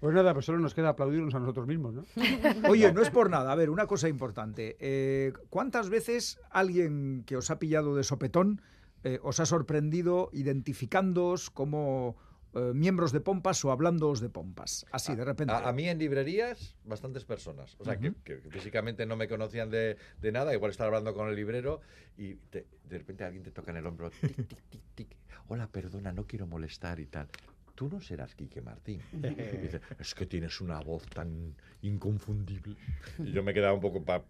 [0.00, 2.04] Pues nada, pues solo nos queda aplaudirnos a nosotros mismos, ¿no?
[2.68, 3.52] Oye, no es por nada.
[3.52, 4.76] A ver, una cosa importante.
[4.80, 8.60] Eh, ¿Cuántas veces alguien que os ha pillado de sopetón
[9.04, 12.16] eh, os ha sorprendido identificándoos como
[12.54, 14.86] eh, miembros de Pompas o hablándoos de Pompas?
[14.92, 15.52] Así, de repente.
[15.52, 17.76] A, a mí en librerías, bastantes personas.
[17.78, 20.52] O sea, que- que, que físicamente no me conocían de, de nada.
[20.54, 21.80] Igual estaba hablando con el librero
[22.16, 24.10] y te- de repente alguien te toca en el hombro.
[24.10, 25.16] Tic, tic, tic, tic.
[25.48, 27.28] Hola, perdona, no quiero molestar y tal.
[27.74, 29.00] Tú no serás Quique Martín.
[29.12, 32.76] Y dice, es que tienes una voz tan inconfundible.
[33.18, 34.02] Y yo me quedaba un poco...
[34.02, 34.22] pa-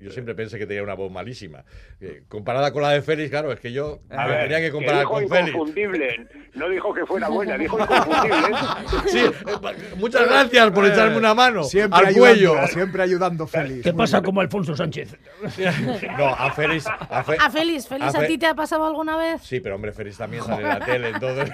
[0.00, 1.64] yo siempre pensé que tenía una voz malísima.
[2.00, 5.00] Eh, comparada con la de Félix, claro, es que yo A ver, tenía que comparar
[5.00, 5.48] dijo con Félix.
[5.48, 6.28] inconfundible.
[6.54, 8.56] No dijo que fuera buena, dijo inconfundible.
[9.10, 12.20] Sí, eh, muchas gracias por echarme una mano siempre al ayudando,
[12.54, 12.66] cuello.
[12.68, 13.82] Siempre ayudando, Félix.
[13.82, 14.24] ¿Qué pasa bien.
[14.26, 15.16] como Alfonso Sánchez?
[16.18, 16.86] No, a Félix.
[16.86, 19.42] A, Fe- A Félix, Félix, a ¿a ti te ha pasado alguna vez?
[19.42, 21.50] Sí, pero hombre, Félix también sale en la tele, entonces.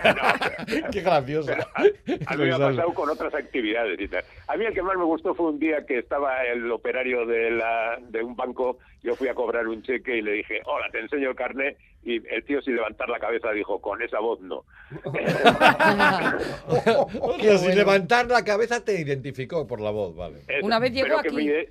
[0.96, 1.52] Qué gracioso.
[1.52, 4.24] A mí me ha pasado con otras actividades y tal.
[4.48, 7.50] A mí el que más me gustó fue un día que estaba el operario de,
[7.50, 11.00] la, de un banco, yo fui a cobrar un cheque y le dije, hola, te
[11.00, 14.64] enseño el carnet, y el tío sin levantar la cabeza dijo, con esa voz no.
[17.40, 20.38] Tío, sin levantar la cabeza te identificó por la voz, vale.
[20.62, 21.68] Una vez llegó que aquí-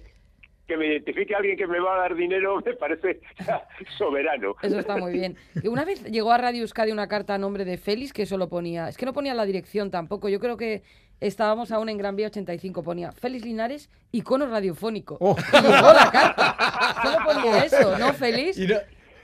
[0.67, 3.21] que me identifique alguien que me va a dar dinero me parece
[3.97, 4.55] soberano.
[4.61, 5.37] Eso está muy bien.
[5.63, 8.89] Una vez llegó a Radio Euskadi una carta a nombre de Félix que solo ponía,
[8.89, 10.83] es que no ponía la dirección tampoco, yo creo que
[11.19, 15.17] estábamos aún en Gran Vía 85, ponía Félix Linares, icono radiofónico.
[15.19, 15.35] Oh.
[15.53, 16.55] Y llegó la carta.
[17.03, 18.57] Solo ponía eso, ¿no, Félix?
[18.57, 18.75] Y no-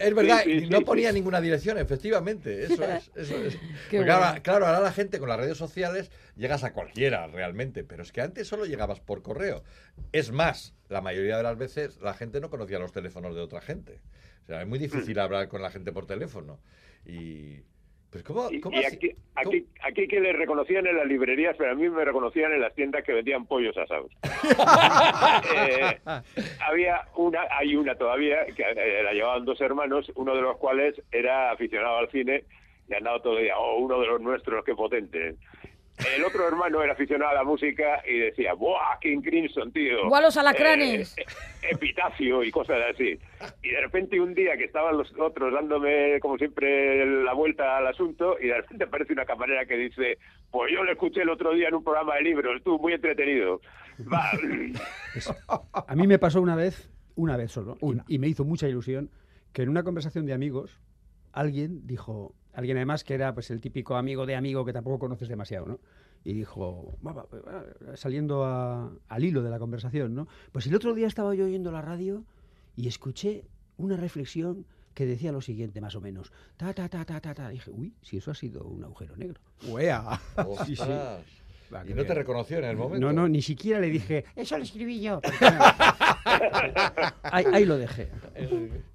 [0.02, 1.16] es verdad, Sí, no ponía sí.
[1.16, 2.64] ninguna dirección, efectivamente.
[2.66, 3.12] Eso es.
[3.16, 3.58] Eso es.
[3.90, 4.44] Qué Porque ahora, bueno.
[4.44, 8.22] claro, ahora la gente con las redes sociales llegas a cualquiera realmente, pero es que
[8.22, 9.64] antes solo llegabas por correo.
[10.12, 13.62] Es más, la mayoría de las veces la gente no conocía los teléfonos de otra
[13.62, 14.00] gente.
[14.44, 16.60] O sea, es muy difícil hablar con la gente por teléfono.
[17.06, 17.62] Y.
[18.12, 21.72] Pues, ¿cómo, Y, cómo y aquí, aquí, aquí que le reconocían en las librerías, pero
[21.72, 24.12] a mí me reconocían en las tiendas que vendían pollos asados.
[25.54, 26.00] Eh,
[26.68, 31.02] había una, hay una todavía, que eh, la llevaban dos hermanos, uno de los cuales
[31.12, 32.44] era aficionado al cine
[32.90, 35.36] y andaba todo el día, oh, uno de los nuestros, qué potente.
[36.16, 40.08] El otro hermano era aficionado a la música y decía, ¡buah, King Crimson, tío!
[40.08, 41.16] ¡Buah, los alacranes!
[41.18, 43.20] Eh, eh, epitafio y cosas así.
[43.62, 47.88] Y de repente un día que estaban los otros dándome, como siempre, la vuelta al
[47.88, 50.18] asunto, y de repente aparece una camarera que dice,
[50.50, 53.62] pues yo lo escuché el otro día en un programa de libros, estuvo muy entretenido.
[54.12, 54.32] Va,
[55.88, 58.04] A mí me pasó una vez, una vez solo, Una.
[58.08, 59.12] Y, me hizo mucha ilusión
[59.54, 60.82] que en una conversación de amigos
[61.34, 65.28] alguien dijo, alguien además que era pues el típico amigo de amigo que tampoco conoces
[65.30, 65.80] demasiado, ¿no?
[66.24, 66.98] Y dijo,
[67.96, 70.28] saliendo a- al hilo de la conversación, ¿no?
[70.52, 72.24] Pues el otro día estaba yo oyendo la radio
[72.76, 73.44] y escuché
[73.78, 76.32] una reflexión que decía lo siguiente, más o menos.
[76.58, 77.50] Ta, ta, ta, ta, ta, ta.
[77.52, 79.40] Y dije, uy, si eso ha sido un agujero negro.
[79.68, 80.20] Uea.
[80.66, 80.84] Sí, sí.
[81.74, 83.08] Va, Y no te reconoció en el momento.
[83.08, 85.22] No, no, ni siquiera le dije, eso lo escribí yo.
[87.24, 88.10] ahí, ahí lo dejé.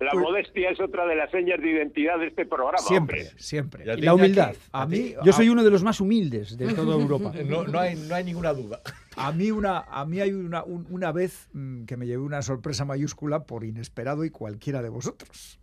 [0.01, 2.79] la modestia es otra de las señas de identidad de este programa.
[2.79, 3.35] Siempre, hombre.
[3.43, 3.85] siempre.
[3.97, 4.55] Y la humildad.
[4.73, 7.33] A mí, Yo soy uno de los más humildes de toda Europa.
[7.45, 8.81] No, no, hay, no hay ninguna duda.
[9.17, 12.43] A mí, una, a mí hay una, un- una vez mm, que me llevé una
[12.43, 15.59] sorpresa mayúscula por inesperado y cualquiera de vosotros.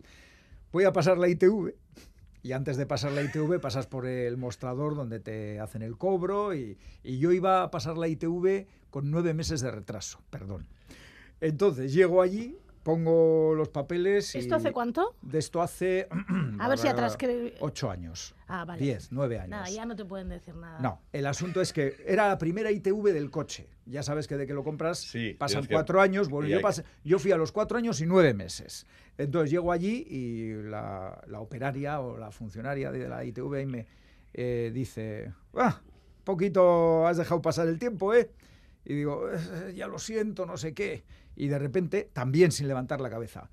[0.71, 1.73] Voy a pasar la ITV
[2.43, 6.53] y antes de pasar la ITV pasas por el mostrador donde te hacen el cobro
[6.53, 10.67] y, yo iba a pasar la ITV con nueve meses de retraso, perdón.
[11.39, 14.39] Entonces llego allí, pongo los papeles y...
[14.39, 15.15] ¿Esto hace cuánto?
[15.21, 16.07] De esto hace...
[16.59, 17.55] A ver si atrás que...
[17.61, 18.35] Ocho años.
[18.47, 18.81] Ah, vale.
[18.83, 19.49] Diez, nueve años.
[19.49, 20.79] Nada, ya no te pueden decir nada.
[20.79, 23.67] No, el asunto es que era la primera ITV del coche.
[23.85, 26.29] Ya sabes que de que lo compras Sí, pasan cuatro años.
[26.29, 28.85] Bueno, yo, pasé- yo fui a los cuatro años y nueve meses.
[29.17, 33.87] Entonces llego allí y la, la operaria o la funcionaria de la ITV ahí me
[34.33, 35.81] eh, dice, ah,
[36.23, 38.29] poquito has dejado pasar el tiempo, ¿eh?
[38.85, 41.03] Y digo, "Eh, ya lo siento, no sé qué.
[41.35, 43.49] Y de repente, también sin levantar la cabeza,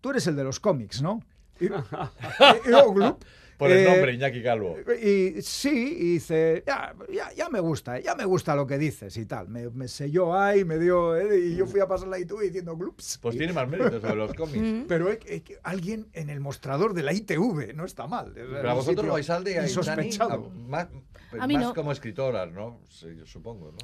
[0.00, 1.22] tú eres el de los cómics, ¿no?
[1.60, 1.72] Y, y- y.
[3.56, 4.76] Por el Eh, nombre, Iñaki Calvo.
[5.00, 9.16] y sí, y dice, ya, ya, ya me gusta, ya me gusta lo que dices
[9.16, 9.48] y tal.
[9.48, 12.76] Me, me selló ahí, me dio, eh, y yo fui a pasar la ITV diciendo
[12.76, 13.20] glups.
[13.22, 14.84] Pues tiene más méritos sobre los cómics.
[14.88, 18.32] Pero que alguien en el mostrador de la ITV, no está mal.
[18.34, 20.50] Pero a vosotros vais al de insospechado.
[20.50, 20.88] más,
[21.38, 21.74] A mí más no.
[21.74, 22.80] como escritoras, ¿no?
[22.90, 23.78] Sí, supongo, ¿no?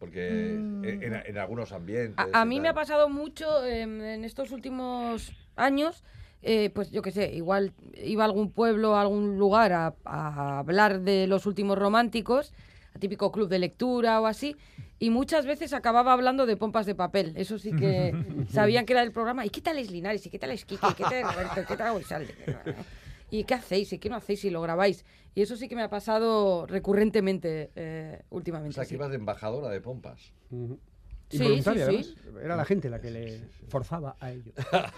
[0.00, 2.16] Porque en, en algunos ambientes.
[2.16, 2.62] A, a mí tal.
[2.62, 6.02] me ha pasado mucho em, en estos últimos años,
[6.40, 10.58] eh, pues yo qué sé, igual iba a algún pueblo, a algún lugar a, a
[10.60, 12.54] hablar de los últimos románticos,
[12.94, 14.56] a típico club de lectura o así,
[14.98, 17.34] y muchas veces acababa hablando de pompas de papel.
[17.36, 18.14] Eso sí que
[18.50, 19.44] sabían que era el programa.
[19.44, 20.24] ¿Y qué tal es Linares?
[20.24, 20.86] ¿Y qué tal es Kike?
[20.90, 21.60] ¿Y qué tal es Roberto?
[21.60, 21.94] ¿Y qué tal?
[23.30, 23.92] ¿Y qué hacéis?
[23.92, 25.04] ¿Y qué no hacéis si lo grabáis?
[25.34, 28.74] Y eso sí que me ha pasado recurrentemente eh, O últimamente.
[28.74, 30.32] sea, que ibas de embajadora de pompas.
[31.30, 32.14] Involuntaria, sí, además.
[32.44, 34.52] Era la gente la que le forzaba a ello.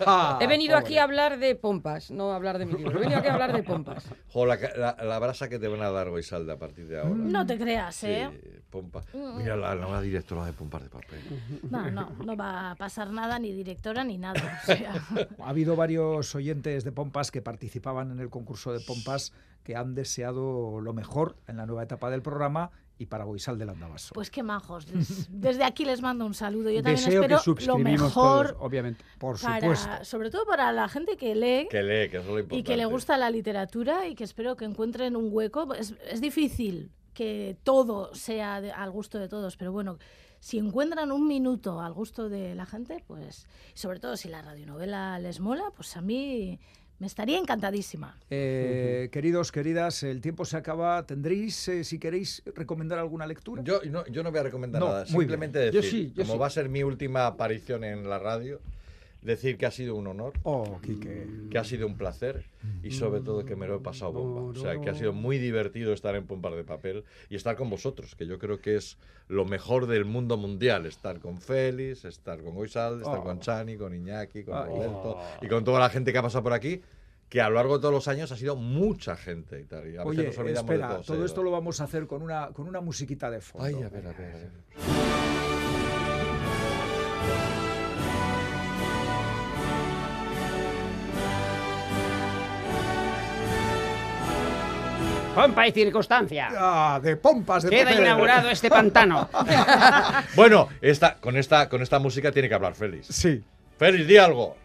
[0.06, 1.00] Ah, He venido aquí pobre.
[1.00, 2.96] a hablar de pompas, no a hablar de mi libro.
[2.98, 4.04] He venido aquí a hablar de pompas.
[4.32, 7.14] Jo, la, la- la brasa que te van a dar Goisalde a partir de ahora.
[7.14, 8.60] No te creas, Sí, ¿eh?
[8.70, 9.02] pompa.
[9.12, 11.20] Mira la nueva directora de Pompas de Papel.
[11.70, 14.60] No, no, no va a pasar nada, ni directora, ni nada.
[14.62, 14.94] o sea.
[15.40, 19.32] Ha habido varios oyentes de Pompas que participaban en el concurso de Pompas
[19.64, 22.70] que han deseado lo mejor en la nueva etapa del programa
[23.02, 24.14] y para Goisal del Andabaso.
[24.14, 24.86] Pues qué majos.
[25.30, 26.70] Desde aquí les mando un saludo.
[26.70, 29.04] Yo también Deseo que espero lo suscribimos mejor, todos, obviamente.
[29.18, 30.04] por para, supuesto.
[30.04, 32.56] sobre todo para la gente que lee Que lee, que es lo importante.
[32.56, 35.74] y que le gusta la literatura y que espero que encuentren un hueco.
[35.74, 39.98] Es, es difícil que todo sea de- al gusto de todos, pero bueno,
[40.40, 45.18] si encuentran un minuto al gusto de la gente, pues sobre todo si la radionovela
[45.18, 46.58] les mola, pues a mí
[47.02, 48.16] me estaría encantadísima.
[48.30, 51.04] Eh, Queridos, queridas, el tiempo se acaba.
[51.04, 53.60] ¿Tendréis, eh, si queréis, recomendar alguna lectura?
[53.64, 55.00] Yo no, yo no voy a recomendar No, nada.
[55.10, 55.72] muy Simplemente bien.
[55.72, 56.38] Yo decir, sí, yo como sí.
[56.38, 58.60] va a ser mi última aparición en la radio,
[59.22, 60.78] decir que ha sido un honor, Oh,
[61.50, 62.44] que ha sido un placer
[62.82, 64.42] y sobre todo que me lo he pasado bomba.
[64.42, 67.70] O sea, que ha sido muy divertido estar en Pompas de Papel y estar con
[67.70, 68.98] vosotros, que yo creo que es
[69.28, 70.86] lo mejor del mundo mundial.
[70.86, 73.24] Estar con Félix, estar con Goisal, estar Oh.
[73.24, 74.66] con Chani, con Iñaki, con.
[74.66, 76.82] Roberto y con toda la gente que ha pasado por aquí.
[77.28, 79.86] Que a lo largo de todos los años ha sido mucha gente y tal.
[79.90, 81.30] Y a veces Oye, nos olvidamos de espera, todos todo ellos.
[81.30, 83.66] esto lo vamos a hacer con una, con una musiquita de fondo.
[83.66, 85.01] Ay, a ver, a ver, a ver.
[95.34, 96.48] Pompa y circunstancia.
[96.56, 98.00] Ah, de pompas de Queda papel.
[98.02, 99.28] inaugurado este pantano.
[100.36, 103.06] Bueno, esta, con, esta, con esta música tiene que hablar Félix.
[103.08, 103.42] Sí.
[103.78, 104.56] Félix, di algo.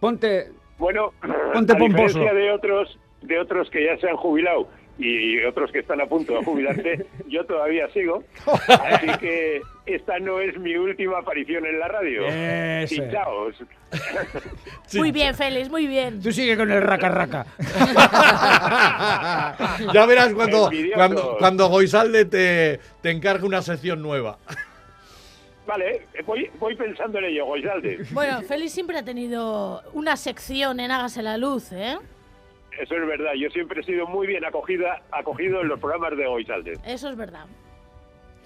[0.00, 0.50] Ponte.
[0.78, 1.12] Bueno,
[1.52, 2.18] Ponte a pomposo.
[2.18, 4.68] diferencia de otros, de otros que ya se han jubilado
[4.98, 8.24] y otros que están a punto de jubilarse, yo todavía sigo.
[8.68, 12.26] Así que esta no es mi última aparición en la radio.
[12.26, 12.96] Ese.
[12.96, 13.54] Hinchaos.
[14.94, 16.20] Muy bien, Félix, muy bien.
[16.20, 17.46] Tú sigue con el raca raca.
[19.94, 24.38] ya verás cuando, cuando, cuando Goisalde te, te encargue una sección nueva.
[25.66, 28.04] Vale, voy, voy pensando en ello, Goisalde.
[28.10, 31.96] Bueno, Félix siempre ha tenido una sección en Hágase la Luz, ¿eh?
[32.80, 33.32] Eso es verdad.
[33.38, 36.78] Yo siempre he sido muy bien acogida, acogido en los programas de Goisalde.
[36.86, 37.46] Eso es verdad.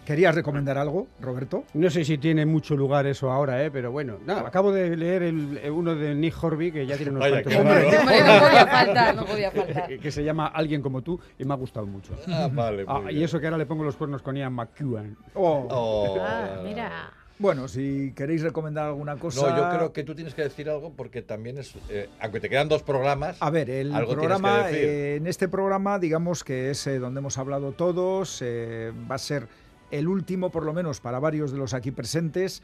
[0.07, 1.63] ¿Querías recomendar algo, Roberto?
[1.75, 3.71] No sé si tiene mucho lugar eso ahora, ¿eh?
[3.71, 4.19] pero bueno.
[4.27, 7.43] Nada, acabo de leer el, el uno de Nick Horby, que ya tiene unos Vaya,
[7.45, 7.61] cuantos.
[7.61, 9.99] Hombre, no podía faltar, no podía faltar.
[10.01, 12.15] que, se llama Alguien como tú, y me ha gustado mucho.
[12.27, 12.85] Ah, vale.
[12.89, 15.17] Ah, y eso que ahora le pongo los cuernos con Ian McEwan.
[15.35, 15.69] Oh.
[15.71, 16.17] Oh.
[16.21, 17.13] Ah, mira.
[17.39, 19.51] Bueno, si queréis recomendar alguna cosa.
[19.51, 21.75] No, yo creo que tú tienes que decir algo porque también es.
[21.89, 23.37] eh, aunque te quedan dos programas.
[23.41, 27.73] A ver, el programa, eh, en este programa, digamos que es eh, donde hemos hablado
[27.73, 29.49] todos, va a ser
[29.91, 32.63] el último, por lo menos para varios de los aquí presentes.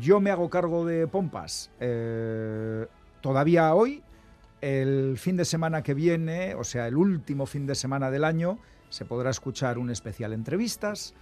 [0.00, 1.70] Yo me hago cargo de Pompas
[3.20, 4.02] todavía hoy,
[4.60, 8.58] el fin de semana que viene, o sea, el último fin de semana del año,
[8.88, 11.14] se podrá escuchar un especial entrevistas.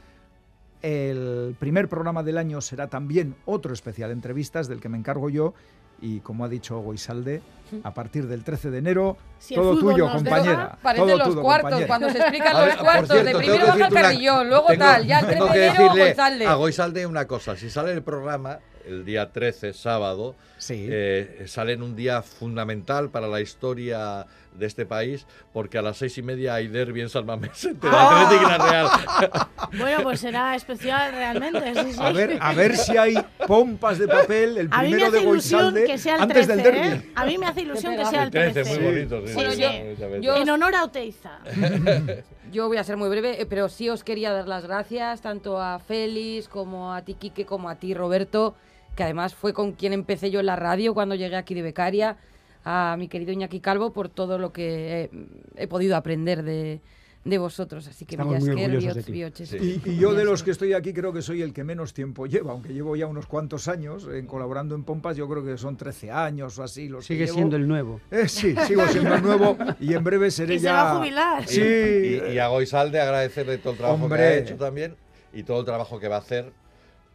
[0.85, 5.55] El primer programa del año será también otro especial entrevistas del que me encargo yo
[6.03, 7.41] y como ha dicho Goisalde,
[7.83, 10.51] a partir del 13 de enero, Si todo tuyo, compañera.
[10.51, 11.87] deja, Parecen todo los tuyo, cuartos, compañera.
[11.89, 13.09] cuando se explican ver, los cuartos.
[13.09, 16.47] cierto, de primero baja carrillón, luego tengo- tal, ya el 13 tengo de enero, Goizalde.
[16.47, 17.57] a Goisalde una cosa.
[17.57, 20.87] Si sale el programa el día 13, sábado, Sí.
[20.89, 25.97] eh, sale en un día fundamental para la historia de este país, porque a las
[25.97, 28.89] seis y media hay derbi en San Mamés entre el Atlético y la Real.
[29.79, 31.75] Bueno, pues será especial realmente.
[31.83, 31.99] Sí, sí.
[32.01, 33.15] A ver, a ver si hay
[33.49, 36.89] pompas de papel el primero de Goisalde que sea el antes 13, del derbi.
[37.07, 37.13] ¿eh?
[37.17, 38.81] A mí me hace ilusión que sea el El 13, 13.
[38.81, 39.27] muy bonito.
[39.27, 41.41] sí, Bueno, sí, yo- sí, yo- En honor a Oteiza.
[42.53, 45.61] Yo voy a ser muy breve, eh, pero sí os quería dar las gracias tanto
[45.61, 48.55] a Félix como a ti, Quique, como a ti, Roberto,
[48.97, 52.17] que además fue con quien empecé yo en la radio cuando llegué aquí de becaria,
[52.65, 55.11] a mi querido Iñaki Calvo por todo lo que eh,
[55.57, 56.81] he podido aprender de,
[57.25, 57.87] de vosotros.
[57.89, 59.43] Así que Estamos muy Villasker, orgullosos de Biots, ti.
[59.43, 59.81] Bioches, Sí.
[59.85, 62.27] Y, y yo de los que estoy aquí creo que soy el que menos tiempo
[62.27, 65.77] lleva, aunque llevo ya unos cuantos años en colaborando en Pompas, yo creo que son
[65.77, 67.37] 13 años o así los que Sigue llevo.
[67.37, 68.01] siendo el nuevo.
[68.11, 70.73] Eh, sí, sigo siendo el nuevo y en breve seré Y se ya...
[70.73, 71.47] va a jubilar.
[71.47, 71.61] Sí.
[71.61, 74.19] Y, y a Goisalde agradecerle todo el trabajo Hombre.
[74.21, 74.97] que ha hecho también
[75.35, 76.51] y todo el trabajo que va a hacer,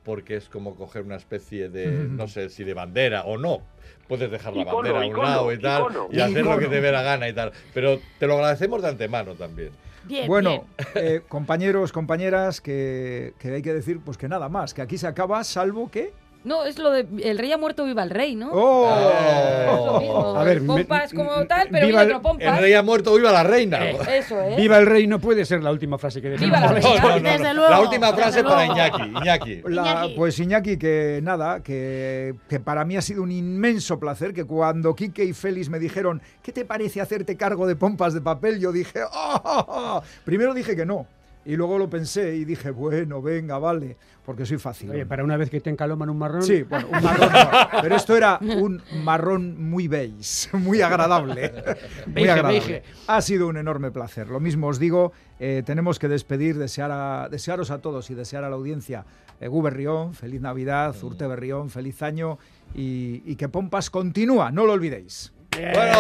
[0.10, 3.62] porque es como coger una especie de, no sé si de bandera o no.
[4.08, 6.08] Puedes dejar la Icono, bandera a un icono, lado y tal, icono.
[6.12, 7.52] y hacer lo que te dé la gana y tal.
[7.76, 9.70] Pero te lo agradecemos de antemano también.
[10.06, 11.06] Bien, Bueno, bien.
[11.06, 15.06] eh, compañeros, compañeras, que, que hay que decir pues que nada más, que aquí se
[15.06, 16.12] acaba, salvo que...
[16.46, 18.50] No, es lo de el rey ha muerto, viva el rey, ¿no?
[18.54, 18.90] ¡Oh!
[18.90, 20.36] Es lo mismo.
[20.38, 22.62] A ver, el Pompas me- como tal, pero viva el- otro El Pompas.
[22.62, 23.90] rey ha muerto, viva la reina.
[23.90, 24.56] Eh, Eso es.
[24.56, 26.58] Viva el rey no puede ser la última frase que decimos.
[26.58, 27.30] Viva la No, no, no, no.
[27.30, 28.74] Desde luego, La última desde frase para luego.
[28.74, 29.04] Iñaki.
[29.22, 29.62] Iñaki.
[29.68, 30.14] La- Iñaki.
[30.16, 34.96] pues Iñaki, que nada, que, que para mí ha sido un inmenso placer, que cuando
[34.96, 38.60] Quique y Félix me dijeron, ¿qué te parece hacerte cargo de pompas de papel?
[38.62, 40.02] Yo dije, ¡ah!
[40.24, 41.06] Primero dije que no,
[41.50, 44.92] y luego lo pensé y dije, bueno, venga, vale, porque soy fácil.
[44.92, 46.44] Oye, para una vez que te encaloman un marrón.
[46.44, 51.52] Sí, bueno, un marrón no, pero esto era un marrón muy beige, muy agradable.
[52.06, 52.84] muy agradable.
[53.08, 54.28] Ha sido un enorme placer.
[54.28, 58.44] Lo mismo os digo, eh, tenemos que despedir, desear a, desearos a todos y desear
[58.44, 59.06] a la audiencia
[59.42, 62.38] eh, Gu Berrión, feliz Navidad, Urte Berrión, feliz año
[62.76, 65.34] y, y que Pompas continúa, no lo olvidéis.
[65.74, 66.00] Bueno.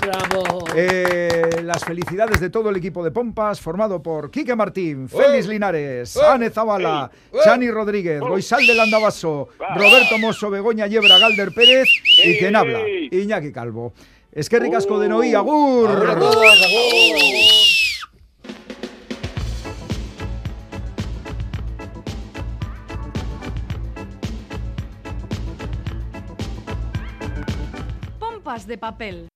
[0.00, 0.64] Bravo.
[0.74, 5.50] Eh, las felicidades de todo el equipo de Pompas, formado por Quique Martín, Félix ¡Eh!
[5.50, 6.20] Linares, ¡Eh!
[6.24, 7.38] Ane Zavala, ¡Eh!
[7.44, 12.80] Chani Rodríguez, Goisal del Andabaso, Roberto Mosso, Begoña Yebra, Galder Pérez y ¡Ey, quien habla!
[13.10, 13.92] Iñaki Calvo.
[14.32, 15.88] Es que ricasco de Noí, agur.
[15.88, 17.75] Agur a todos, agur.
[28.46, 29.28] Pompas de papel.